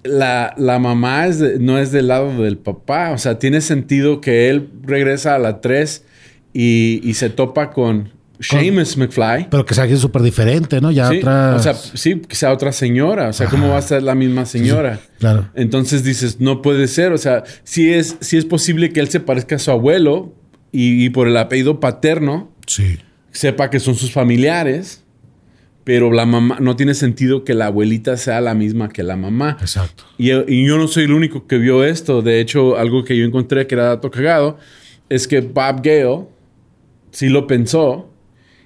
la, 0.03 0.53
la 0.57 0.79
mamá 0.79 1.27
es 1.27 1.39
de- 1.39 1.59
no 1.59 1.77
es 1.79 1.91
del 1.91 2.07
lado 2.07 2.41
del 2.43 2.57
papá. 2.57 3.11
O 3.11 3.17
sea, 3.17 3.39
tiene 3.39 3.61
sentido 3.61 4.21
que 4.21 4.49
él 4.49 4.69
regresa 4.83 5.35
a 5.35 5.39
la 5.39 5.61
3 5.61 6.03
y, 6.53 7.01
y 7.03 7.13
se 7.15 7.29
topa 7.29 7.71
con 7.71 8.11
Seamus 8.39 8.97
McFly. 8.97 9.47
Pero 9.49 9.65
que 9.65 9.73
sea 9.73 9.83
alguien 9.83 9.99
súper 9.99 10.21
diferente, 10.21 10.81
¿no? 10.81 10.91
Ya 10.91 11.09
Sí, 11.09 11.19
otra. 11.19 11.55
O 11.55 11.59
sea, 11.59 11.73
sí, 11.73 12.21
que 12.27 12.35
sea 12.35 12.51
otra 12.51 12.71
señora. 12.73 13.29
O 13.29 13.33
sea, 13.33 13.47
¿cómo 13.47 13.69
va 13.69 13.77
a 13.77 13.81
ser 13.81 14.03
la 14.03 14.15
misma 14.15 14.45
señora? 14.45 14.99
claro. 15.19 15.49
Entonces 15.55 16.03
dices, 16.03 16.39
no 16.41 16.61
puede 16.61 16.87
ser. 16.87 17.13
O 17.13 17.17
sea, 17.17 17.43
sí 17.63 17.93
es, 17.93 18.17
sí 18.19 18.37
es 18.37 18.45
posible 18.45 18.91
que 18.91 18.99
él 18.99 19.09
se 19.09 19.19
parezca 19.21 19.55
a 19.55 19.59
su 19.59 19.71
abuelo 19.71 20.33
y, 20.71 21.05
y 21.05 21.09
por 21.09 21.27
el 21.27 21.37
apellido 21.37 21.79
paterno 21.79 22.51
Sí. 22.67 22.97
sepa 23.31 23.69
que 23.69 23.79
son 23.79 23.95
sus 23.95 24.11
familiares, 24.11 25.02
pero 25.83 26.11
la 26.11 26.25
mamá 26.25 26.57
no 26.59 26.75
tiene 26.75 26.93
sentido 26.93 27.43
que 27.43 27.53
la 27.53 27.67
abuelita 27.67 28.17
sea 28.17 28.41
la 28.41 28.53
misma 28.53 28.89
que 28.89 29.03
la 29.03 29.17
mamá. 29.17 29.57
Exacto. 29.59 30.03
Y, 30.17 30.31
y 30.31 30.65
yo 30.65 30.77
no 30.77 30.87
soy 30.87 31.05
el 31.05 31.13
único 31.13 31.47
que 31.47 31.57
vio 31.57 31.83
esto. 31.83 32.21
De 32.21 32.39
hecho, 32.39 32.77
algo 32.77 33.03
que 33.03 33.17
yo 33.17 33.25
encontré 33.25 33.67
que 33.67 33.75
era 33.75 33.85
dato 33.85 34.09
cagado 34.09 34.57
es 35.09 35.27
que 35.27 35.41
Bob 35.41 35.81
Gale 35.83 36.25
sí 37.11 37.29
lo 37.29 37.47
pensó 37.47 38.09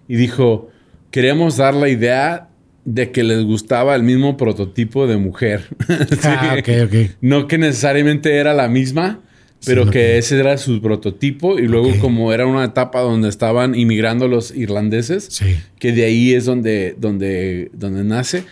y 0.07 0.15
dijo, 0.15 0.69
queríamos 1.11 1.57
dar 1.57 1.73
la 1.73 1.89
idea 1.89 2.49
de 2.85 3.11
que 3.11 3.23
les 3.23 3.43
gustaba 3.43 3.95
el 3.95 4.03
mismo 4.03 4.37
prototipo 4.37 5.07
de 5.07 5.17
mujer. 5.17 5.65
Ah, 6.23 6.55
ok, 6.57 6.69
ok. 6.85 6.95
No 7.21 7.47
que 7.47 7.57
necesariamente 7.57 8.35
era 8.35 8.53
la 8.53 8.67
misma, 8.67 9.21
pero 9.65 9.85
Sí, 9.85 9.91
que 9.91 10.17
ese 10.17 10.39
era 10.39 10.57
su 10.57 10.81
prototipo. 10.81 11.57
Y 11.59 11.67
luego, 11.67 11.91
como 11.99 12.31
era 12.33 12.45
una 12.45 12.63
etapa 12.65 13.01
donde 13.01 13.29
estaban 13.29 13.75
inmigrando 13.75 14.27
los 14.27 14.51
irlandeses, 14.55 15.25
Sí. 15.31 15.57
que 15.79 15.91
de 15.91 16.05
ahí 16.05 16.33
es 16.33 16.45
donde, 16.45 16.95
donde, 16.97 17.69
donde 17.73 18.03
nace. 18.03 18.43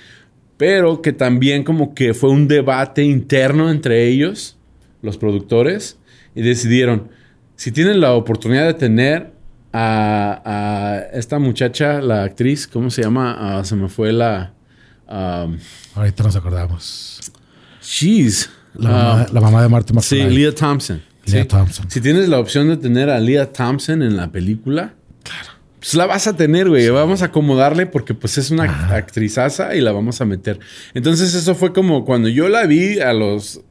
Pero 0.57 1.01
que 1.01 1.11
también 1.13 1.63
como 1.63 1.93
que 1.93 2.13
fue 2.13 2.29
un 2.29 2.47
debate 2.47 3.03
interno 3.03 3.69
entre 3.69 4.07
ellos, 4.07 4.57
los 5.01 5.17
productores, 5.17 5.97
y 6.33 6.41
decidieron, 6.41 7.09
si 7.55 7.71
tienen 7.71 7.99
la 8.01 8.13
oportunidad 8.13 8.65
de 8.65 8.73
tener 8.73 9.31
a, 9.73 10.41
a 10.45 10.99
esta 11.17 11.37
muchacha, 11.39 12.01
la 12.01 12.23
actriz, 12.23 12.67
¿cómo 12.67 12.89
se 12.89 13.01
llama? 13.03 13.35
Ah, 13.59 13.63
se 13.65 13.75
me 13.75 13.89
fue 13.89 14.13
la... 14.13 14.53
um, 15.09 15.57
Ahorita 15.95 16.23
nos 16.23 16.35
acordamos. 16.37 17.19
Jeez. 17.81 18.49
La, 18.77 18.89
mamá, 18.89 19.27
la 19.31 19.41
mamá 19.41 19.61
de 19.61 19.69
Marty 19.69 19.93
sí, 20.01 20.15
McFly. 20.17 20.35
Leah 20.35 20.51
Thompson. 20.55 21.01
Leah 21.25 21.43
Sí. 21.43 21.47
Thompson. 21.47 21.89
Si 21.91 22.01
tienes 22.01 22.29
la 22.29 22.39
opción 22.39 22.67
de 22.69 22.77
tener 22.77 23.09
a 23.09 23.19
Leah 23.19 23.51
Thompson 23.51 24.01
en 24.01 24.15
la 24.17 24.31
película, 24.31 24.93
pues 25.79 25.93
la 25.95 26.05
vas 26.05 26.27
a 26.27 26.35
tener, 26.35 26.69
güey. 26.69 26.89
Vamos 26.89 27.21
a 27.21 27.25
acomodarle 27.25 27.85
porque 27.85 28.13
pues 28.13 28.37
es 28.37 28.51
una 28.51 28.63
actrizaza 28.95 29.75
y 29.75 29.81
la 29.81 29.91
vamos 29.91 30.21
a 30.21 30.25
meter. 30.25 30.59
Entonces 30.93 31.33
eso 31.33 31.55
fue 31.55 31.73
como 31.73 32.05
cuando 32.05 32.29
yo 32.29 32.49
la 32.49 32.65
vi 32.65 32.99
a 32.99 33.13
los... 33.13 33.61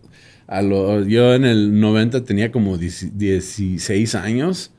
A 0.47 0.61
los 0.61 1.07
yo 1.07 1.35
en 1.35 1.47
el 1.47 1.81
90 1.81 2.23
tenía 2.25 2.53
como 2.53 2.77
10 2.77 3.17
16 3.17 4.15
años 4.15 4.73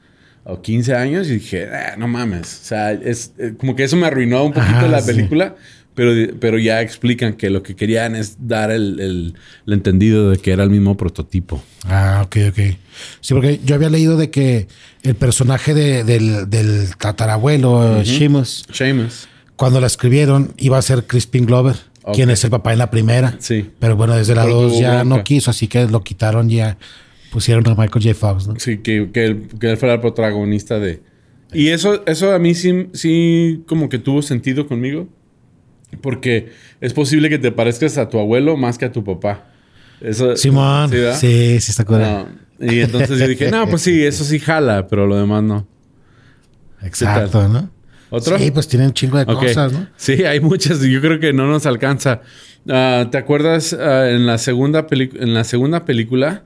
o 0.45 0.61
15 0.61 0.95
años 0.95 1.27
y 1.27 1.33
dije, 1.33 1.67
"Ah, 1.67 1.95
no 1.97 2.07
mames. 2.07 2.61
O 2.63 2.65
sea, 2.65 2.91
es 2.93 3.33
eh, 3.37 3.53
como 3.57 3.75
que 3.75 3.83
eso 3.83 3.97
me 3.97 4.07
arruinó 4.07 4.43
un 4.45 4.53
poquito 4.53 4.77
Ajá, 4.77 4.87
la 4.87 5.01
sí. 5.01 5.07
película. 5.13 5.55
Pero, 5.95 6.11
pero 6.41 6.59
ya 6.59 6.81
explican 6.81 7.35
que 7.35 7.49
lo 7.49 7.63
que 7.63 7.73
querían 7.77 8.17
es 8.17 8.35
dar 8.49 8.69
el, 8.69 8.99
el- 8.99 9.33
el 9.65 9.73
entendido 9.73 10.29
de 10.29 10.37
que 10.37 10.51
era 10.51 10.63
el 10.65 10.69
mismo 10.69 10.97
prototipo. 10.97 11.63
Ah, 11.85 12.21
ok, 12.25 12.35
ok. 12.49 12.57
Sí, 13.21 13.33
porque 13.33 13.61
yo 13.63 13.75
había 13.75 13.89
leído 13.89 14.17
de 14.17 14.29
que 14.29 14.67
el 15.03 15.15
personaje 15.15 15.73
de- 15.73 16.03
del, 16.03 16.49
del 16.49 16.89
tatarabuelo, 16.97 18.03
Seamus, 18.03 18.65
Seamus. 18.73 19.29
cuando 19.55 19.79
la 19.79 19.87
escribieron, 19.87 20.53
iba 20.57 20.77
a 20.77 20.81
ser 20.81 21.05
Crispin 21.07 21.45
Glover, 21.45 21.75
Ok. 22.03 22.13
quien 22.15 22.29
es 22.29 22.43
el 22.43 22.49
papá 22.49 22.73
en 22.73 22.79
la 22.79 22.91
primera. 22.91 23.35
Sí. 23.39 23.69
Pero 23.79 23.95
bueno, 23.95 24.15
desde 24.17 24.35
la 24.35 24.43
Pero 24.43 24.63
2 24.63 24.71
tuvo 24.73 24.81
ya 24.81 25.03
no 25.05 25.23
quiso, 25.23 25.49
así 25.51 25.67
que 25.69 25.87
lo 25.87 26.03
quitaron 26.03 26.49
ya. 26.49 26.77
Pusieron 27.35 27.67
a 27.67 27.75
Michael 27.75 28.01
J. 28.01 28.13
Fox, 28.15 28.47
¿no? 28.47 28.53
Sí, 28.57 28.77
que, 28.77 29.11
que 29.11 29.25
él, 29.25 29.47
que 29.59 29.71
él 29.71 29.75
fuera 29.75 29.95
el 29.95 29.99
protagonista 29.99 30.79
de... 30.79 31.01
Y 31.51 31.67
eso, 31.67 32.01
eso 32.05 32.31
a 32.31 32.39
mí 32.39 32.55
sí, 32.55 32.87
sí 32.93 33.61
como 33.67 33.89
que 33.89 33.99
tuvo 33.99 34.21
sentido 34.21 34.67
conmigo. 34.67 35.09
Porque 36.01 36.53
es 36.79 36.93
posible 36.93 37.27
que 37.27 37.37
te 37.37 37.51
parezcas 37.51 37.97
a 37.97 38.07
tu 38.07 38.19
abuelo 38.19 38.55
más 38.55 38.77
que 38.77 38.85
a 38.85 38.91
tu 38.93 39.03
papá. 39.03 39.49
Eso, 39.99 40.37
Simón. 40.37 40.89
Sí, 40.89 40.95
¿verdad? 40.95 41.17
sí, 41.19 41.55
está 41.57 41.83
curado. 41.83 42.29
No. 42.57 42.71
Y 42.71 42.79
entonces 42.79 43.19
yo 43.19 43.27
dije, 43.27 43.51
no, 43.51 43.67
pues 43.67 43.81
sí, 43.81 44.01
eso 44.01 44.23
sí 44.23 44.39
jala, 44.39 44.87
pero 44.87 45.05
lo 45.05 45.17
demás 45.17 45.43
no. 45.43 45.67
Exacto, 46.83 47.49
¿no? 47.49 47.69
¿Otro? 48.11 48.39
Sí, 48.39 48.49
pues 48.51 48.69
tienen 48.69 48.87
un 48.87 48.93
chingo 48.93 49.17
de 49.17 49.23
Ok. 49.23 49.41
cosas, 49.41 49.73
¿no? 49.73 49.89
Sí, 49.97 50.23
hay 50.23 50.39
muchas. 50.39 50.79
Yo 50.79 51.01
creo 51.01 51.19
que 51.19 51.33
no 51.33 51.47
nos 51.47 51.65
alcanza. 51.65 52.21
Ah, 52.69 53.09
¿Te 53.11 53.17
acuerdas 53.17 53.73
ah, 53.73 54.09
en 54.09 54.25
la 54.25 54.37
segunda 54.37 54.87
en 54.89 55.33
la 55.33 55.43
segunda 55.43 55.83
película? 55.83 56.45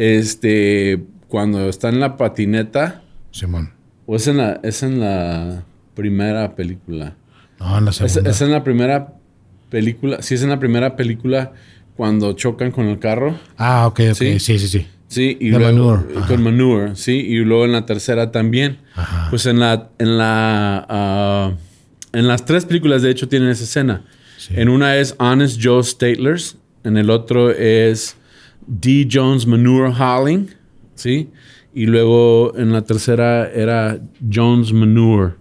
Este, 0.00 1.02
cuando 1.28 1.68
está 1.68 1.90
en 1.90 2.00
la 2.00 2.16
patineta, 2.16 3.02
Simón. 3.32 3.72
o 4.06 4.16
es 4.16 4.26
en 4.28 4.38
la, 4.38 4.58
es 4.62 4.82
en 4.82 4.98
la 4.98 5.62
primera 5.94 6.54
película. 6.56 7.16
No, 7.58 7.76
en 7.76 7.84
la 7.84 7.90
Es, 7.90 7.96
segunda. 7.96 8.30
es 8.30 8.40
en 8.40 8.50
la 8.50 8.64
primera 8.64 9.12
película. 9.68 10.22
Sí, 10.22 10.36
es 10.36 10.42
en 10.42 10.48
la 10.48 10.58
primera 10.58 10.96
película 10.96 11.52
cuando 11.96 12.32
chocan 12.32 12.70
con 12.70 12.86
el 12.86 12.98
carro. 12.98 13.38
Ah, 13.58 13.86
ok, 13.88 14.00
ok. 14.12 14.14
Sí. 14.16 14.40
Sí, 14.40 14.58
sí, 14.58 14.68
sí. 14.68 14.86
Sí, 15.08 15.36
y 15.38 15.50
luego 15.50 15.66
Manure, 15.66 16.02
ajá. 16.16 16.26
con 16.28 16.42
Manure, 16.44 16.96
sí, 16.96 17.12
y 17.18 17.36
luego 17.44 17.66
en 17.66 17.72
la 17.72 17.84
tercera 17.84 18.30
también. 18.32 18.78
Ajá. 18.94 19.26
Pues 19.28 19.44
en 19.44 19.58
la 19.60 19.90
en 19.98 20.16
la 20.16 20.86
ah, 20.88 21.52
en 22.14 22.26
las 22.26 22.46
tres 22.46 22.64
películas 22.64 23.02
de 23.02 23.10
hecho 23.10 23.28
tienen 23.28 23.50
esa 23.50 23.64
escena. 23.64 24.04
Sí. 24.38 24.54
En 24.56 24.70
una 24.70 24.96
es 24.96 25.14
Honest 25.18 25.60
Joe 25.62 25.82
Statlers, 25.82 26.56
en 26.84 26.96
el 26.96 27.10
otro 27.10 27.50
es 27.50 28.16
D 28.72 29.08
Jones 29.10 29.46
Manure 29.46 29.92
Hauling, 29.92 30.48
sí, 30.94 31.28
y 31.74 31.86
luego 31.86 32.52
en 32.56 32.72
la 32.72 32.82
tercera 32.82 33.50
era 33.50 33.98
Jones 34.32 34.72
Manure. 34.72 35.34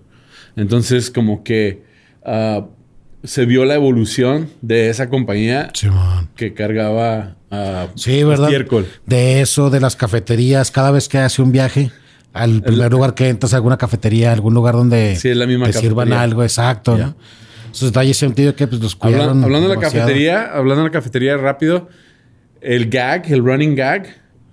Entonces 0.56 1.12
como 1.12 1.44
que 1.44 1.84
ah, 2.26 2.66
se 3.24 3.46
vio 3.46 3.66
la 3.66 3.76
evolución 3.76 4.50
de 4.62 4.90
esa 4.90 5.10
compañía 5.10 5.72
que 6.36 6.54
cargaba 6.54 7.36
a 7.52 7.88
Sí, 7.96 8.24
¿verdad? 8.24 8.46
estiércol. 8.48 8.88
De 9.06 9.42
eso, 9.42 9.70
de 9.70 9.80
las 9.80 9.96
cafeterías, 9.96 10.72
cada 10.72 10.92
vez 10.92 11.08
que 11.08 11.18
hace 11.20 11.42
un 11.42 11.52
viaje, 11.52 11.92
al 12.34 12.62
primer 12.62 12.92
lugar 12.92 13.14
que 13.16 13.28
entras 13.30 13.54
a 13.54 13.58
alguna 13.58 13.78
cafetería, 13.78 14.32
algún 14.32 14.54
lugar 14.54 14.74
donde 14.76 15.16
Sí, 15.16 15.30
es 15.30 15.38
la 15.38 15.46
misma 15.48 15.68
te 15.68 15.74
sirvan 15.74 16.14
algo, 16.14 16.44
exacto, 16.44 16.98
Ya. 16.98 17.08
¿no? 17.08 17.16
Esos 17.72 17.90
detalles 17.92 18.18
sentido 18.18 18.56
que 18.56 18.66
pues 18.66 18.82
los 18.82 18.98
Habla- 19.00 19.18
cuidaron. 19.18 19.44
hablando 19.44 19.70
de 19.70 19.76
la 19.76 19.82
cafetería, 19.82 20.46
hablando 20.54 20.84
de 20.84 20.90
la 20.90 20.92
cafetería 20.94 21.38
rápido, 21.38 21.88
el 22.62 22.90
gag, 22.90 23.32
el 23.32 23.44
running 23.44 23.76
gag, 23.76 24.08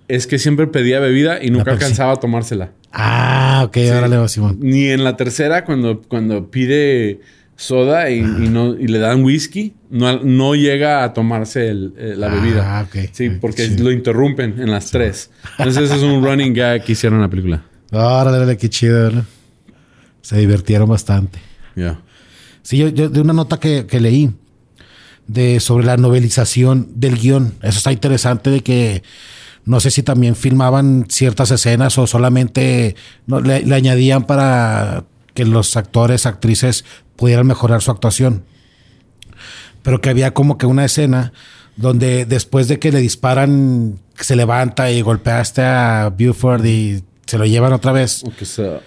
es 0.07 0.27
que 0.27 0.39
siempre 0.39 0.67
pedía 0.67 0.99
bebida 0.99 1.43
y 1.43 1.49
nunca 1.51 1.71
alcanzaba 1.71 2.13
a 2.13 2.15
tomársela. 2.17 2.71
Ah, 2.93 3.63
ok, 3.65 3.77
órale, 3.97 4.17
va, 4.17 4.27
Simón. 4.27 4.57
Ni 4.61 4.87
en 4.87 5.03
la 5.03 5.17
tercera, 5.17 5.65
cuando, 5.65 6.01
cuando 6.01 6.49
pide 6.49 7.19
soda 7.57 8.09
y, 8.09 8.19
y 8.19 8.49
no, 8.49 8.75
y 8.75 8.87
le 8.87 8.99
dan 8.99 9.23
whisky, 9.23 9.73
no, 9.89 10.19
no 10.23 10.55
llega 10.55 11.03
a 11.03 11.13
tomarse 11.13 11.67
el- 11.69 11.93
eh, 11.97 12.13
la 12.15 12.29
bebida. 12.29 12.79
Ah, 12.79 12.83
ok. 12.83 13.09
Sí, 13.11 13.29
porque 13.31 13.67
Sí. 13.67 13.77
lo 13.77 13.91
interrumpen 13.91 14.55
en 14.59 14.71
las 14.71 14.91
tres. 14.91 15.31
Entonces, 15.57 15.85
ese 15.85 15.95
es 15.95 16.03
un 16.03 16.23
running 16.23 16.53
gag 16.53 16.83
que 16.83 16.91
hicieron 16.93 17.17
en 17.17 17.23
la 17.23 17.29
película. 17.29 17.63
Órale, 17.91 18.37
órale, 18.37 18.57
qué 18.57 18.69
chido, 18.69 19.01
¿verdad? 19.03 19.23
Se 20.21 20.37
divirtieron 20.37 20.87
bastante. 20.87 21.39
Ya. 21.75 21.99
Sí, 22.61 22.77
yo, 22.77 22.89
yo 22.89 23.09
de 23.09 23.21
una 23.21 23.33
nota 23.33 23.59
que, 23.59 23.85
que 23.87 23.99
leí 23.99 24.29
de 25.27 25.59
sobre 25.59 25.85
la 25.85 25.97
novelización 25.97 26.89
del 26.95 27.17
guion. 27.17 27.53
Eso 27.61 27.77
está 27.77 27.91
interesante 27.91 28.49
de 28.49 28.61
que 28.61 29.03
no 29.65 29.79
sé 29.79 29.91
si 29.91 30.01
también 30.03 30.35
filmaban 30.35 31.05
ciertas 31.09 31.51
escenas 31.51 31.97
o 31.97 32.07
solamente 32.07 32.95
le, 33.27 33.61
le 33.65 33.75
añadían 33.75 34.25
para 34.25 35.03
que 35.33 35.45
los 35.45 35.75
actores, 35.75 36.25
actrices 36.25 36.85
pudieran 37.15 37.45
mejorar 37.47 37.81
su 37.81 37.91
actuación. 37.91 38.43
Pero 39.83 40.01
que 40.01 40.09
había 40.09 40.33
como 40.33 40.57
que 40.57 40.65
una 40.65 40.85
escena 40.85 41.33
donde 41.75 42.25
después 42.25 42.67
de 42.67 42.79
que 42.79 42.91
le 42.91 42.99
disparan, 42.99 43.99
se 44.15 44.35
levanta 44.35 44.89
y 44.91 45.01
golpeaste 45.01 45.61
a 45.61 46.09
Buford 46.17 46.65
y 46.65 47.03
se 47.25 47.37
lo 47.37 47.45
llevan 47.45 47.73
otra 47.73 47.91
vez 47.91 48.23
sea- 48.45 48.79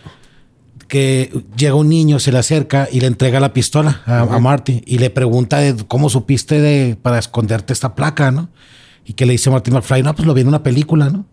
que 0.91 1.33
llega 1.57 1.77
un 1.77 1.89
niño, 1.89 2.19
se 2.19 2.33
le 2.33 2.39
acerca 2.39 2.89
y 2.91 2.99
le 2.99 3.07
entrega 3.07 3.39
la 3.39 3.53
pistola 3.53 4.03
a, 4.07 4.23
a 4.23 4.39
Marty 4.41 4.83
y 4.85 4.99
le 4.99 5.09
pregunta 5.09 5.59
de 5.59 5.77
cómo 5.87 6.11
supiste 6.11 6.61
de 6.61 6.97
para 7.01 7.21
esconderte 7.21 7.73
esta 7.73 7.95
placa, 7.95 8.33
¿no? 8.33 8.51
Y 9.07 9.13
que 9.13 9.25
le 9.25 9.33
dice 9.33 9.51
Marty 9.51 9.71
McFly, 9.71 10.03
no, 10.03 10.15
pues 10.17 10.27
lo 10.27 10.35
vi 10.35 10.41
en 10.41 10.49
una 10.49 10.65
película, 10.65 11.09
¿no? 11.09 11.27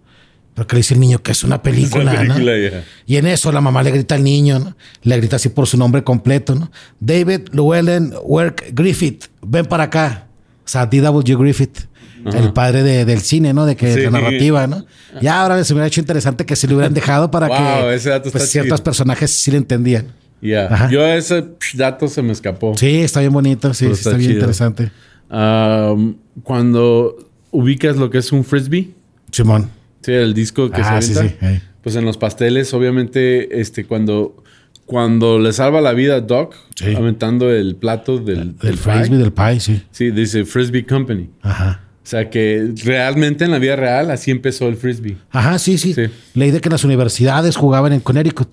Pero 0.53 0.67
que 0.67 0.75
le 0.75 0.79
dice 0.81 0.93
el 0.93 0.99
niño 0.99 1.23
que 1.23 1.31
es 1.31 1.43
una 1.43 1.63
película, 1.63 2.13
Esa 2.13 2.21
película, 2.21 2.51
¿no? 2.53 2.83
Y 3.07 3.17
en 3.17 3.25
eso 3.25 3.51
la 3.51 3.59
mamá 3.59 3.81
le 3.81 3.89
grita 3.89 4.13
al 4.13 4.23
niño, 4.23 4.59
¿no? 4.59 4.77
Le 5.01 5.17
grita 5.17 5.37
así 5.37 5.49
por 5.49 5.65
su 5.65 5.75
nombre 5.75 6.03
completo, 6.03 6.53
¿no? 6.53 6.71
David 6.99 7.49
Llewellyn 7.51 8.13
Work 8.25 8.65
Griffith, 8.73 9.25
ven 9.41 9.65
para 9.65 9.85
acá. 9.85 10.27
O 10.65 10.69
sea, 10.69 10.85
D.W. 10.85 11.35
Griffith, 11.35 11.79
el 12.25 12.53
padre 12.53 12.83
de- 12.83 13.05
del 13.05 13.19
cine, 13.21 13.53
¿no? 13.53 13.65
De 13.65 13.75
que 13.75 13.93
Sí. 13.93 14.01
la 14.01 14.11
narrativa, 14.11 14.67
¿no? 14.67 14.85
Ya 15.21 15.41
ahora 15.41 15.57
les 15.57 15.69
hubiera 15.71 15.87
hecho 15.87 15.99
interesante 16.01 16.45
que 16.45 16.55
se 16.55 16.67
le 16.67 16.75
hubieran 16.75 16.93
dejado 16.93 17.31
para 17.31 17.47
Wow, 17.47 17.57
que 17.89 17.95
ese 17.95 18.09
dato 18.09 18.31
pues, 18.31 18.49
ciertos 18.49 18.77
chido. 18.79 18.83
personajes 18.83 19.31
sí 19.31 19.51
le 19.51 19.57
entendían. 19.57 20.07
Ya. 20.41 20.87
Yo 20.91 21.05
ese 21.05 21.45
dato 21.73 22.07
se 22.07 22.21
me 22.21 22.31
escapó. 22.31 22.75
Sí, 22.77 22.97
está 23.01 23.21
bien 23.21 23.33
bonito, 23.33 23.73
sí, 23.73 23.85
sí, 23.85 23.91
está, 23.91 24.09
está 24.11 24.17
bien 24.19 24.31
interesante. 24.33 24.91
Um, 25.31 26.15
cuando 26.43 27.17
ubicas 27.51 27.97
lo 27.97 28.09
que 28.09 28.19
es 28.19 28.31
un 28.31 28.43
frisbee, 28.43 28.91
Simón. 29.31 29.69
sí, 30.01 30.11
el 30.13 30.33
disco 30.33 30.69
que 30.69 30.81
Ah, 30.81 31.01
se 31.01 31.13
sí, 31.13 31.19
avienta, 31.19 31.49
sí. 31.55 31.61
pues 31.81 31.95
en 31.95 32.05
los 32.05 32.17
pasteles, 32.17 32.73
obviamente, 32.73 33.59
este, 33.59 33.85
cuando, 33.85 34.43
cuando 34.85 35.37
le 35.39 35.51
salva 35.53 35.81
la 35.81 35.93
vida 35.93 36.15
a 36.15 36.21
Doc, 36.21 36.55
Sí. 36.75 36.93
aventando 36.95 37.51
el 37.51 37.75
plato 37.75 38.17
del, 38.19 38.25
Del 38.37 38.57
del 38.57 38.77
frisbee, 38.77 39.09
pie, 39.09 39.17
del 39.17 39.33
pie, 39.33 39.59
sí. 39.59 39.81
sí, 39.91 40.11
dice 40.11 40.45
Frisbee 40.45 40.85
Company. 40.85 41.29
Ajá. 41.41 41.81
O 42.07 42.09
sea 42.09 42.29
que 42.29 42.71
realmente 42.85 43.43
en 43.43 43.51
la 43.51 43.59
vida 43.59 43.75
real 43.75 44.11
así 44.11 44.31
empezó 44.31 44.69
el 44.69 44.77
frisbee. 44.77 45.17
Ajá, 45.29 45.59
sí, 45.59 45.77
sí, 45.77 45.93
Sí. 45.93 46.05
Leí 46.35 46.51
de 46.51 46.61
que 46.61 46.69
las 46.69 46.85
universidades 46.85 47.57
jugaban 47.57 47.91
en 47.91 47.99
Connecticut. 47.99 48.47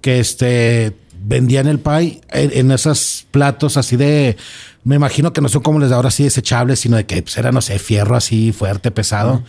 Que 0.00 0.18
este 0.18 0.94
vendían 1.22 1.68
el 1.68 1.80
pie 1.80 2.22
en, 2.30 2.50
en 2.54 2.70
esos 2.70 3.26
platos 3.30 3.76
así 3.76 3.96
de 3.96 4.38
me 4.84 4.96
imagino 4.96 5.34
que 5.34 5.42
no 5.42 5.50
son 5.50 5.60
como 5.60 5.80
les 5.80 5.90
de 5.90 5.96
ahora 5.96 6.08
así 6.08 6.24
desechables 6.24 6.80
sino 6.80 6.96
de 6.96 7.04
que 7.04 7.22
pues, 7.22 7.36
era 7.36 7.52
no 7.52 7.60
sé 7.60 7.78
fierro 7.78 8.16
así 8.16 8.52
fuerte 8.52 8.90
pesado 8.90 9.44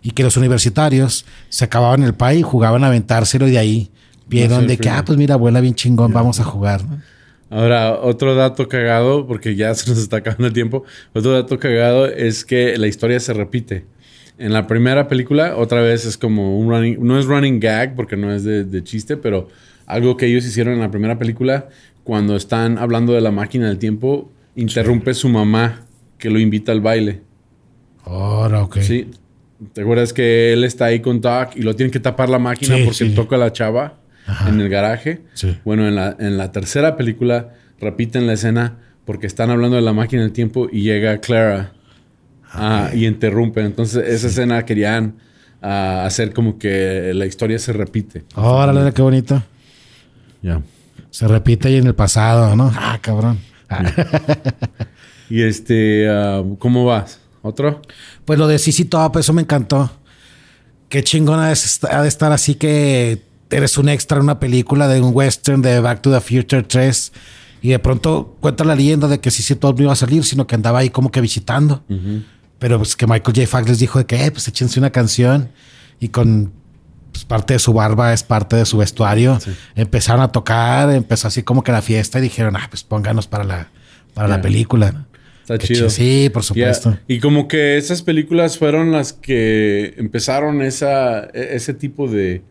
y 0.00 0.12
que 0.12 0.22
los 0.22 0.36
universitarios 0.36 1.26
se 1.48 1.64
acababan 1.64 2.04
el 2.04 2.14
pie 2.14 2.36
y 2.36 2.42
jugaban 2.42 2.84
a 2.84 2.86
aventárselo 2.86 3.48
y 3.48 3.50
de 3.50 3.58
ahí 3.58 3.90
vieron 4.28 4.62
el 4.62 4.68
de 4.68 4.78
que 4.78 4.88
ah 4.88 5.04
pues 5.04 5.18
mira 5.18 5.34
abuela 5.34 5.60
bien 5.60 5.74
chingón 5.74 6.12
vamos 6.12 6.40
a 6.40 6.44
jugar 6.44 6.84
¿no? 6.84 7.02
Ahora, 7.50 7.98
otro 8.00 8.34
dato 8.34 8.68
cagado, 8.68 9.26
porque 9.26 9.56
ya 9.56 9.74
se 9.74 9.90
nos 9.90 9.98
está 9.98 10.18
acabando 10.18 10.46
el 10.46 10.52
tiempo, 10.52 10.84
otro 11.14 11.32
dato 11.32 11.58
cagado 11.58 12.06
es 12.06 12.44
que 12.44 12.76
la 12.78 12.86
historia 12.86 13.20
se 13.20 13.32
repite. 13.32 13.84
En 14.38 14.52
la 14.52 14.66
primera 14.66 15.08
película, 15.08 15.56
otra 15.56 15.80
vez 15.80 16.04
es 16.04 16.16
como 16.16 16.58
un 16.58 16.68
running, 16.68 16.98
no 17.00 17.18
es 17.18 17.26
running 17.26 17.58
gag 17.58 17.96
porque 17.96 18.16
no 18.16 18.32
es 18.32 18.44
de, 18.44 18.64
de 18.64 18.84
chiste, 18.84 19.16
pero 19.16 19.48
algo 19.86 20.16
que 20.16 20.26
ellos 20.26 20.44
hicieron 20.44 20.74
en 20.74 20.80
la 20.80 20.90
primera 20.90 21.18
película, 21.18 21.68
cuando 22.04 22.36
están 22.36 22.78
hablando 22.78 23.14
de 23.14 23.20
la 23.20 23.32
máquina 23.32 23.66
del 23.68 23.78
tiempo, 23.78 24.30
interrumpe 24.54 25.14
su 25.14 25.28
mamá 25.28 25.86
que 26.18 26.30
lo 26.30 26.38
invita 26.38 26.72
al 26.72 26.80
baile. 26.80 27.22
Ahora, 28.04 28.62
ok. 28.62 28.78
Sí. 28.80 29.10
¿Te 29.72 29.80
acuerdas 29.82 30.12
que 30.12 30.52
él 30.52 30.64
está 30.64 30.86
ahí 30.86 31.00
con 31.00 31.20
Doc 31.20 31.56
y 31.56 31.62
lo 31.62 31.74
tiene 31.74 31.90
que 31.90 32.00
tapar 32.00 32.28
la 32.28 32.38
máquina 32.38 32.76
Sí, 32.76 32.84
porque 32.84 33.06
sí. 33.06 33.14
toca 33.14 33.36
a 33.36 33.38
la 33.38 33.52
chava 33.52 33.98
Ajá. 34.28 34.48
en 34.50 34.60
el 34.60 34.68
garaje? 34.68 35.22
Sí. 35.34 35.58
Bueno, 35.64 35.88
en 35.88 35.96
la, 35.96 36.16
en 36.18 36.38
la 36.38 36.52
tercera 36.52 36.96
película 36.96 37.54
repiten 37.80 38.26
la 38.26 38.34
escena 38.34 38.78
porque 39.04 39.26
están 39.26 39.50
hablando 39.50 39.76
de 39.76 39.82
la 39.82 39.92
máquina 39.92 40.22
del 40.22 40.32
tiempo 40.32 40.68
y 40.70 40.82
llega 40.82 41.18
Clara 41.18 41.72
ah, 42.52 42.90
y 42.94 43.06
interrumpe. 43.06 43.62
Entonces, 43.62 44.06
esa 44.06 44.26
escena 44.26 44.64
querían 44.64 45.16
ah, 45.62 46.04
hacer 46.04 46.34
como 46.34 46.58
que 46.58 47.12
la 47.14 47.24
historia 47.24 47.58
se 47.58 47.72
repite. 47.72 48.24
Órale, 48.34 48.92
qué 48.92 49.02
bonito. 49.02 49.42
Ya. 50.42 50.60
Se 51.10 51.26
repite 51.26 51.68
ahí 51.68 51.76
en 51.76 51.86
el 51.86 51.94
pasado, 51.94 52.54
¿no? 52.54 52.70
Ah, 52.76 52.98
cabrón. 53.00 53.38
Ah. 53.68 53.82
Y 55.30 55.42
este, 55.42 56.08
ah, 56.08 56.42
¿cómo 56.58 56.84
vas? 56.84 57.20
¿Otro? 57.42 57.82
Pues 58.24 58.38
lo 58.38 58.46
de 58.46 58.58
Sisi 58.58 58.86
Top, 58.86 59.16
eso 59.18 59.32
me 59.32 59.42
encantó. 59.42 59.90
Qué 60.88 61.02
chingona 61.02 61.52
es 61.52 61.84
ha 61.84 62.02
de 62.02 62.08
estar 62.08 62.32
así 62.32 62.54
que 62.54 63.22
eres 63.50 63.78
un 63.78 63.88
extra 63.88 64.18
en 64.18 64.24
una 64.24 64.40
película 64.40 64.88
de 64.88 65.00
un 65.00 65.14
western 65.14 65.62
de 65.62 65.80
Back 65.80 66.02
to 66.02 66.12
the 66.12 66.20
Future 66.20 66.62
3 66.62 67.12
y 67.62 67.70
de 67.70 67.78
pronto 67.78 68.36
cuenta 68.40 68.64
la 68.64 68.74
leyenda 68.74 69.08
de 69.08 69.20
que 69.20 69.30
Sisi 69.30 69.54
Top 69.56 69.76
no 69.78 69.84
iba 69.84 69.92
a 69.92 69.96
salir, 69.96 70.24
sino 70.24 70.46
que 70.46 70.54
andaba 70.54 70.80
ahí 70.80 70.90
como 70.90 71.10
que 71.10 71.20
visitando. 71.20 71.82
Pero 72.58 72.78
pues 72.78 72.96
que 72.96 73.06
Michael 73.06 73.36
J. 73.36 73.46
Fox 73.46 73.68
les 73.68 73.78
dijo 73.78 73.98
de 73.98 74.06
que, 74.06 74.24
eh, 74.24 74.30
pues 74.30 74.48
échense 74.48 74.78
una 74.78 74.90
canción 74.90 75.50
y 76.00 76.08
con 76.08 76.52
pues, 77.12 77.24
parte 77.24 77.54
de 77.54 77.58
su 77.58 77.72
barba 77.72 78.12
es 78.12 78.22
parte 78.22 78.56
de 78.56 78.64
su 78.64 78.78
vestuario. 78.78 79.38
Empezaron 79.74 80.22
a 80.22 80.32
tocar, 80.32 80.90
empezó 80.90 81.28
así 81.28 81.42
como 81.42 81.62
que 81.62 81.72
la 81.72 81.82
fiesta 81.82 82.18
y 82.18 82.22
dijeron, 82.22 82.56
ah, 82.56 82.66
pues 82.68 82.82
pónganos 82.82 83.26
para 83.26 83.44
la, 83.44 83.70
para 84.14 84.28
la 84.28 84.40
película. 84.40 85.06
Está 85.42 85.58
chido. 85.58 85.88
Sí, 85.88 86.30
por 86.32 86.44
supuesto. 86.44 86.98
Y 87.08 87.20
como 87.20 87.48
que 87.48 87.78
esas 87.78 88.02
películas 88.02 88.58
fueron 88.58 88.92
las 88.92 89.14
que 89.14 89.94
empezaron 89.96 90.60
esa, 90.60 91.24
e- 91.32 91.50
ese 91.52 91.72
tipo 91.72 92.06
de, 92.06 92.42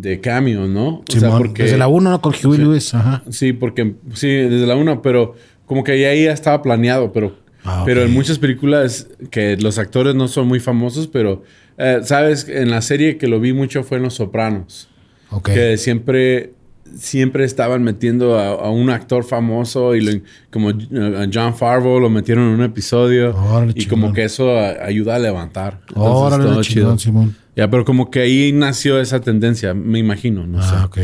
de 0.00 0.20
cameo, 0.20 0.66
¿no? 0.66 0.88
O 0.98 1.04
sea, 1.08 1.30
porque- 1.38 1.64
Desde 1.64 1.78
la 1.78 1.88
1, 1.88 2.10
¿no? 2.10 2.20
Con 2.20 2.34
Huey 2.44 2.58
Lewis. 2.58 2.94
Ajá. 2.94 3.22
Sí, 3.30 3.52
porque 3.52 3.94
sí, 4.14 4.28
desde 4.28 4.66
la 4.66 4.76
una, 4.76 5.02
pero 5.02 5.34
como 5.66 5.84
que 5.84 5.92
ahí 6.06 6.24
ya 6.24 6.32
estaba 6.32 6.62
planeado, 6.62 7.12
pero, 7.12 7.34
Ah, 7.64 7.82
pero 7.84 8.02
en 8.02 8.12
muchas 8.12 8.38
películas 8.38 9.08
que 9.30 9.56
los 9.58 9.78
actores 9.78 10.14
no 10.14 10.28
son 10.28 10.48
muy 10.48 10.60
famosos, 10.60 11.06
pero 11.06 11.42
eh, 11.76 12.00
sabes, 12.04 12.48
en 12.48 12.70
la 12.70 12.80
serie 12.82 13.18
que 13.18 13.26
lo 13.28 13.38
vi 13.40 13.52
mucho 13.52 13.82
fue 13.84 13.98
en 13.98 14.04
Los 14.04 14.14
Sopranos, 14.14 14.88
Ok. 15.30 15.50
que 15.52 15.76
siempre 15.76 16.54
siempre 16.96 17.44
estaban 17.44 17.84
metiendo 17.84 18.36
a, 18.36 18.48
a 18.48 18.70
un 18.70 18.90
actor 18.90 19.22
famoso 19.22 19.94
y 19.94 20.00
lo- 20.00 20.20
como 20.50 20.70
eh, 20.70 21.28
John 21.32 21.54
Farvo 21.54 22.00
lo 22.00 22.10
metieron 22.10 22.48
en 22.48 22.54
un 22.54 22.62
episodio 22.62 23.30
Órale, 23.36 23.70
y 23.76 23.82
chingón. 23.82 24.00
como 24.00 24.12
que 24.12 24.24
eso 24.24 24.58
a- 24.58 24.84
ayuda 24.84 25.14
a 25.14 25.18
levantar. 25.20 25.80
Entonces, 25.88 26.12
Órale, 26.12 26.44
todo 26.44 26.62
chingón, 26.62 26.98
Simón. 26.98 27.36
Ya, 27.60 27.70
pero 27.70 27.84
como 27.84 28.10
que 28.10 28.20
ahí 28.20 28.52
nació 28.54 28.98
esa 29.00 29.20
tendencia, 29.20 29.74
me 29.74 29.98
imagino, 29.98 30.46
no 30.46 30.62
sé. 30.62 30.68
Ah, 30.72 30.86
ok. 30.86 30.98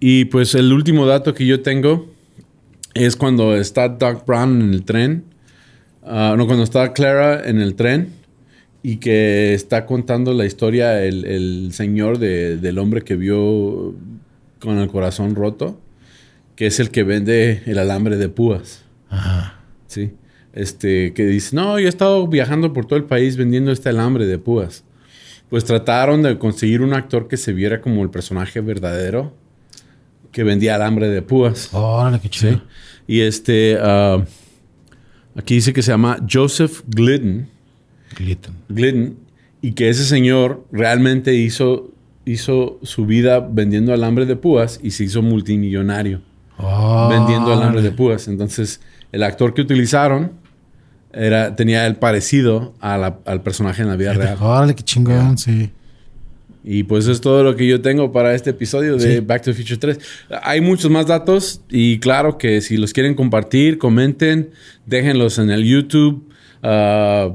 Y 0.00 0.24
pues 0.26 0.54
el 0.54 0.72
último 0.72 1.04
dato 1.04 1.34
que 1.34 1.44
yo 1.44 1.60
tengo 1.60 2.10
es 2.94 3.16
cuando 3.16 3.54
está 3.54 3.88
Doc 3.90 4.24
Brown 4.26 4.62
en 4.62 4.72
el 4.72 4.84
tren. 4.84 5.24
ah, 6.02 6.34
no, 6.38 6.46
cuando 6.46 6.64
está 6.64 6.94
Clara 6.94 7.46
en 7.46 7.60
el 7.60 7.74
tren 7.74 8.08
y 8.82 8.96
que 8.96 9.52
está 9.52 9.84
contando 9.84 10.32
la 10.32 10.46
historia 10.46 11.02
el, 11.04 11.26
el 11.26 11.70
señor 11.72 12.18
de- 12.18 12.56
del 12.56 12.78
hombre 12.78 13.02
que 13.02 13.16
vio 13.16 13.94
con 14.60 14.78
el 14.78 14.88
corazón 14.88 15.34
roto, 15.34 15.78
que 16.56 16.66
es 16.66 16.80
el 16.80 16.88
que 16.90 17.02
vende 17.02 17.62
el 17.66 17.78
alambre 17.78 18.16
de 18.16 18.30
púas. 18.30 18.84
Ajá. 19.10 19.60
Sí. 19.86 20.12
Este, 20.54 21.12
que 21.12 21.26
dice, 21.26 21.54
no, 21.54 21.78
yo 21.78 21.86
he 21.86 21.88
estado 21.90 22.26
viajando 22.26 22.72
por 22.72 22.86
todo 22.86 22.96
el 22.98 23.04
país 23.04 23.36
vendiendo 23.36 23.70
este 23.70 23.90
alambre 23.90 24.26
de 24.26 24.38
púas. 24.38 24.82
Pues 25.54 25.64
trataron 25.64 26.20
de 26.20 26.36
conseguir 26.36 26.82
un 26.82 26.94
actor 26.94 27.28
que 27.28 27.36
se 27.36 27.52
viera 27.52 27.80
como 27.80 28.02
el 28.02 28.10
personaje 28.10 28.60
verdadero 28.60 29.32
que 30.32 30.42
vendía 30.42 30.74
alambre 30.74 31.08
de 31.08 31.22
púas. 31.22 31.72
Órale, 31.72 32.18
qué 32.18 32.28
chido. 32.28 32.54
Sí. 32.54 32.62
Y 33.06 33.20
este, 33.20 33.78
ah, 33.80 34.24
aquí 35.36 35.54
dice 35.54 35.72
que 35.72 35.80
se 35.82 35.92
llama 35.92 36.18
Joseph 36.28 36.82
Glidden. 36.88 37.48
Glidden. 38.16 38.54
Glidden, 38.68 39.16
y 39.62 39.74
que 39.74 39.90
ese 39.90 40.04
señor 40.04 40.66
realmente 40.72 41.34
hizo, 41.34 41.92
hizo 42.24 42.80
su 42.82 43.06
vida 43.06 43.38
vendiendo 43.38 43.94
alambre 43.94 44.26
de 44.26 44.34
púas 44.34 44.80
y 44.82 44.90
se 44.90 45.04
hizo 45.04 45.22
multimillonario 45.22 46.20
vendiendo 47.08 47.52
alambre 47.52 47.80
de 47.80 47.92
púas. 47.92 48.26
Entonces, 48.26 48.80
el 49.12 49.22
actor 49.22 49.54
que 49.54 49.62
utilizaron 49.62 50.32
era, 51.16 51.54
tenía 51.56 51.86
el 51.86 51.96
parecido 51.96 52.74
a 52.80 52.96
la- 52.98 53.18
al 53.24 53.42
personaje 53.42 53.82
en 53.82 53.88
la 53.88 53.96
vida 53.96 54.12
real. 54.14 54.36
Órale, 54.40 54.74
qué 54.74 54.82
chingón, 54.82 55.38
sí. 55.38 55.70
Y 56.66 56.84
pues 56.84 57.06
es 57.08 57.20
todo 57.20 57.42
lo 57.42 57.56
que 57.56 57.66
yo 57.66 57.82
tengo 57.82 58.10
para 58.10 58.34
este 58.34 58.50
episodio 58.50 58.96
de 58.96 59.16
Sí. 59.16 59.20
Back 59.20 59.42
to 59.42 59.50
the 59.52 59.56
Future 59.56 59.76
3. 59.76 59.98
Hay 60.42 60.62
muchos 60.62 60.90
más 60.90 61.06
datos 61.06 61.60
y 61.68 61.98
claro 61.98 62.38
que 62.38 62.60
si 62.62 62.78
los 62.78 62.92
quieren 62.94 63.14
compartir, 63.14 63.76
comenten, 63.76 64.50
déjenlos 64.86 65.38
en 65.38 65.50
el 65.50 65.62
YouTube. 65.64 66.26
Ah, 66.62 67.32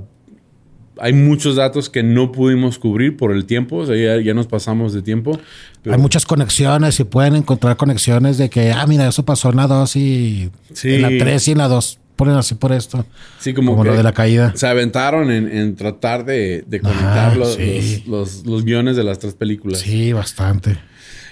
hay 1.02 1.14
muchos 1.14 1.56
datos 1.56 1.90
que 1.90 2.02
no 2.04 2.32
pudimos 2.32 2.78
cubrir 2.80 3.16
por 3.16 3.32
el 3.32 3.46
tiempo, 3.46 3.78
o 3.78 3.86
sea, 3.86 3.96
ya, 3.96 4.22
ya 4.22 4.34
nos 4.34 4.48
pasamos 4.48 4.94
de 4.94 5.02
tiempo. 5.02 5.40
pero- 5.84 5.96
Hay 5.96 6.02
muchas 6.02 6.26
conexiones 6.26 7.00
y 7.00 7.04
pueden 7.06 7.36
encontrar 7.36 7.78
conexiones 7.78 8.38
de 8.38 8.50
que, 8.50 8.72
ah, 8.72 8.86
mira, 8.88 9.08
eso 9.08 9.24
pasó 9.24 9.52
en 9.52 9.56
la 9.58 9.68
2 9.68 9.96
y 9.96 10.50
Sí. 10.74 10.96
en 10.96 11.02
la 11.04 11.10
3 11.24 11.48
y 11.48 11.52
en 11.52 11.60
la 11.60 11.68
2 11.70 11.99
ponen 12.20 12.36
así 12.36 12.54
por 12.56 12.72
esto. 12.72 13.04
Sí, 13.40 13.54
como, 13.56 13.72
Como 13.72 13.84
que 13.84 13.90
lo 13.90 13.98
de 13.98 14.04
la 14.04 14.12
caída. 14.14 14.54
Se 14.56 14.68
aventaron 14.68 15.32
en, 15.32 15.48
en 15.52 15.76
tratar 15.76 16.24
de, 16.26 16.64
de 16.68 16.78
Ajá, 16.84 16.88
conectar 16.90 17.38
los, 17.38 17.56
sí. 17.56 18.04
los, 18.06 18.36
los- 18.36 18.46
los 18.46 18.64
guiones 18.66 18.96
de 18.96 19.04
las 19.04 19.18
tres 19.20 19.34
películas. 19.34 19.80
Sí, 19.80 20.14
bastante. 20.14 20.78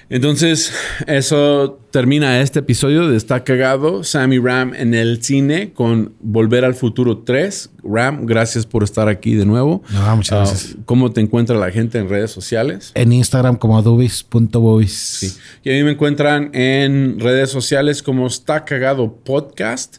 Entonces, 0.09 0.71
eso 1.05 1.81
termina 1.91 2.39
este 2.39 2.59
episodio 2.59 3.09
de 3.09 3.17
Está 3.17 3.43
Cagado, 3.43 4.05
Sammy 4.05 4.39
Ram 4.39 4.73
en 4.73 4.93
el 4.93 5.21
cine 5.21 5.73
con 5.73 6.13
Volver 6.21 6.63
al 6.63 6.75
Futuro 6.75 7.17
3. 7.25 7.71
Ram, 7.83 8.25
gracias 8.25 8.65
por 8.65 8.83
estar 8.85 9.09
aquí 9.09 9.35
de 9.35 9.45
nuevo. 9.45 9.83
No, 9.91 10.15
muchas 10.15 10.31
Ah, 10.31 10.37
gracias. 10.49 10.75
¿Cómo 10.85 11.11
te 11.11 11.19
encuentra 11.19 11.57
la 11.57 11.71
gente 11.71 11.97
en 11.99 12.07
redes 12.07 12.31
sociales? 12.31 12.93
En 12.95 13.11
Instagram 13.11 13.57
como 13.57 13.77
adubis.bobis. 13.77 14.93
Sí. 14.93 15.33
Y 15.65 15.71
a 15.71 15.73
mí 15.73 15.83
me 15.83 15.91
encuentran 15.91 16.51
en 16.55 17.19
redes 17.19 17.49
sociales 17.49 18.01
como 18.01 18.27
Está 18.27 18.63
Cagado 18.63 19.13
Podcast. 19.13 19.97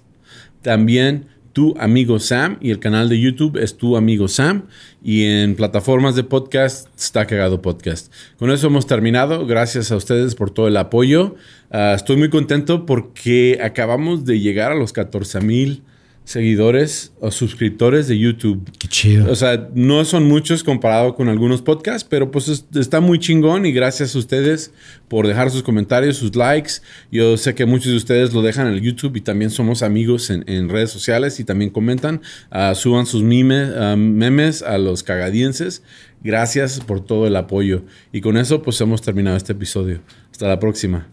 También 0.62 1.26
Tu 1.52 1.74
Amigo 1.78 2.18
Sam. 2.18 2.58
Y 2.60 2.70
el 2.70 2.78
canal 2.78 3.08
de 3.08 3.20
YouTube 3.20 3.56
es 3.56 3.76
Tu 3.76 3.96
Amigo 3.96 4.28
Sam. 4.28 4.64
Y 5.02 5.24
en 5.24 5.56
plataformas 5.56 6.14
de 6.14 6.24
podcast 6.24 6.88
Está 6.96 7.26
Cagado 7.26 7.62
Podcast. 7.62 8.12
Con 8.38 8.50
eso 8.50 8.68
hemos 8.68 8.86
terminado. 8.86 9.46
Gracias 9.46 9.92
a 9.92 9.96
ustedes 9.96 10.34
por 10.34 10.50
todo 10.50 10.68
el 10.68 10.76
apoyo. 10.76 11.36
Ah, 11.70 11.94
estoy 11.94 12.16
muy 12.16 12.30
contento 12.30 12.86
porque 12.86 13.58
acabamos 13.62 14.24
de 14.24 14.40
llegar 14.40 14.72
a 14.72 14.76
los 14.76 14.92
14 14.92 15.40
mil 15.40 15.82
seguidores 16.28 17.12
o 17.20 17.30
suscriptores 17.30 18.06
de 18.06 18.18
YouTube. 18.18 18.70
Qué 18.78 18.86
chido. 18.86 19.30
O 19.32 19.34
sea, 19.34 19.68
no 19.74 20.04
son 20.04 20.24
muchos 20.28 20.62
comparado 20.62 21.14
con 21.14 21.28
algunos 21.30 21.62
podcasts, 21.62 22.06
pero 22.08 22.30
pues 22.30 22.48
es- 22.48 22.66
está 22.74 23.00
muy 23.00 23.18
chingón 23.18 23.64
y 23.64 23.72
gracias 23.72 24.14
a 24.14 24.18
ustedes 24.18 24.70
por 25.08 25.26
dejar 25.26 25.50
sus 25.50 25.62
comentarios, 25.62 26.18
sus 26.18 26.36
likes. 26.36 26.74
Yo 27.10 27.38
sé 27.38 27.54
que 27.54 27.64
muchos 27.64 27.92
de 27.92 27.96
ustedes 27.96 28.34
lo 28.34 28.42
dejan 28.42 28.66
en 28.66 28.74
el 28.74 28.82
YouTube 28.82 29.16
y 29.16 29.22
también 29.22 29.50
somos 29.50 29.82
amigos 29.82 30.28
en, 30.28 30.44
en 30.48 30.68
redes 30.68 30.90
sociales 30.90 31.40
y 31.40 31.44
también 31.44 31.70
comentan, 31.70 32.20
Ah, 32.50 32.74
suban 32.74 33.06
sus 33.06 33.22
memes, 33.22 33.70
ah, 33.76 33.96
memes 33.96 34.62
a 34.62 34.76
los 34.76 35.02
cagadienses. 35.02 35.82
Gracias 36.22 36.80
por 36.80 37.00
todo 37.04 37.26
el 37.26 37.36
apoyo. 37.36 37.84
Y 38.12 38.20
con 38.20 38.36
eso 38.36 38.62
pues 38.62 38.78
hemos 38.82 39.00
terminado 39.00 39.36
este 39.38 39.52
episodio. 39.54 40.00
Hasta 40.30 40.46
la 40.46 40.60
próxima. 40.60 41.08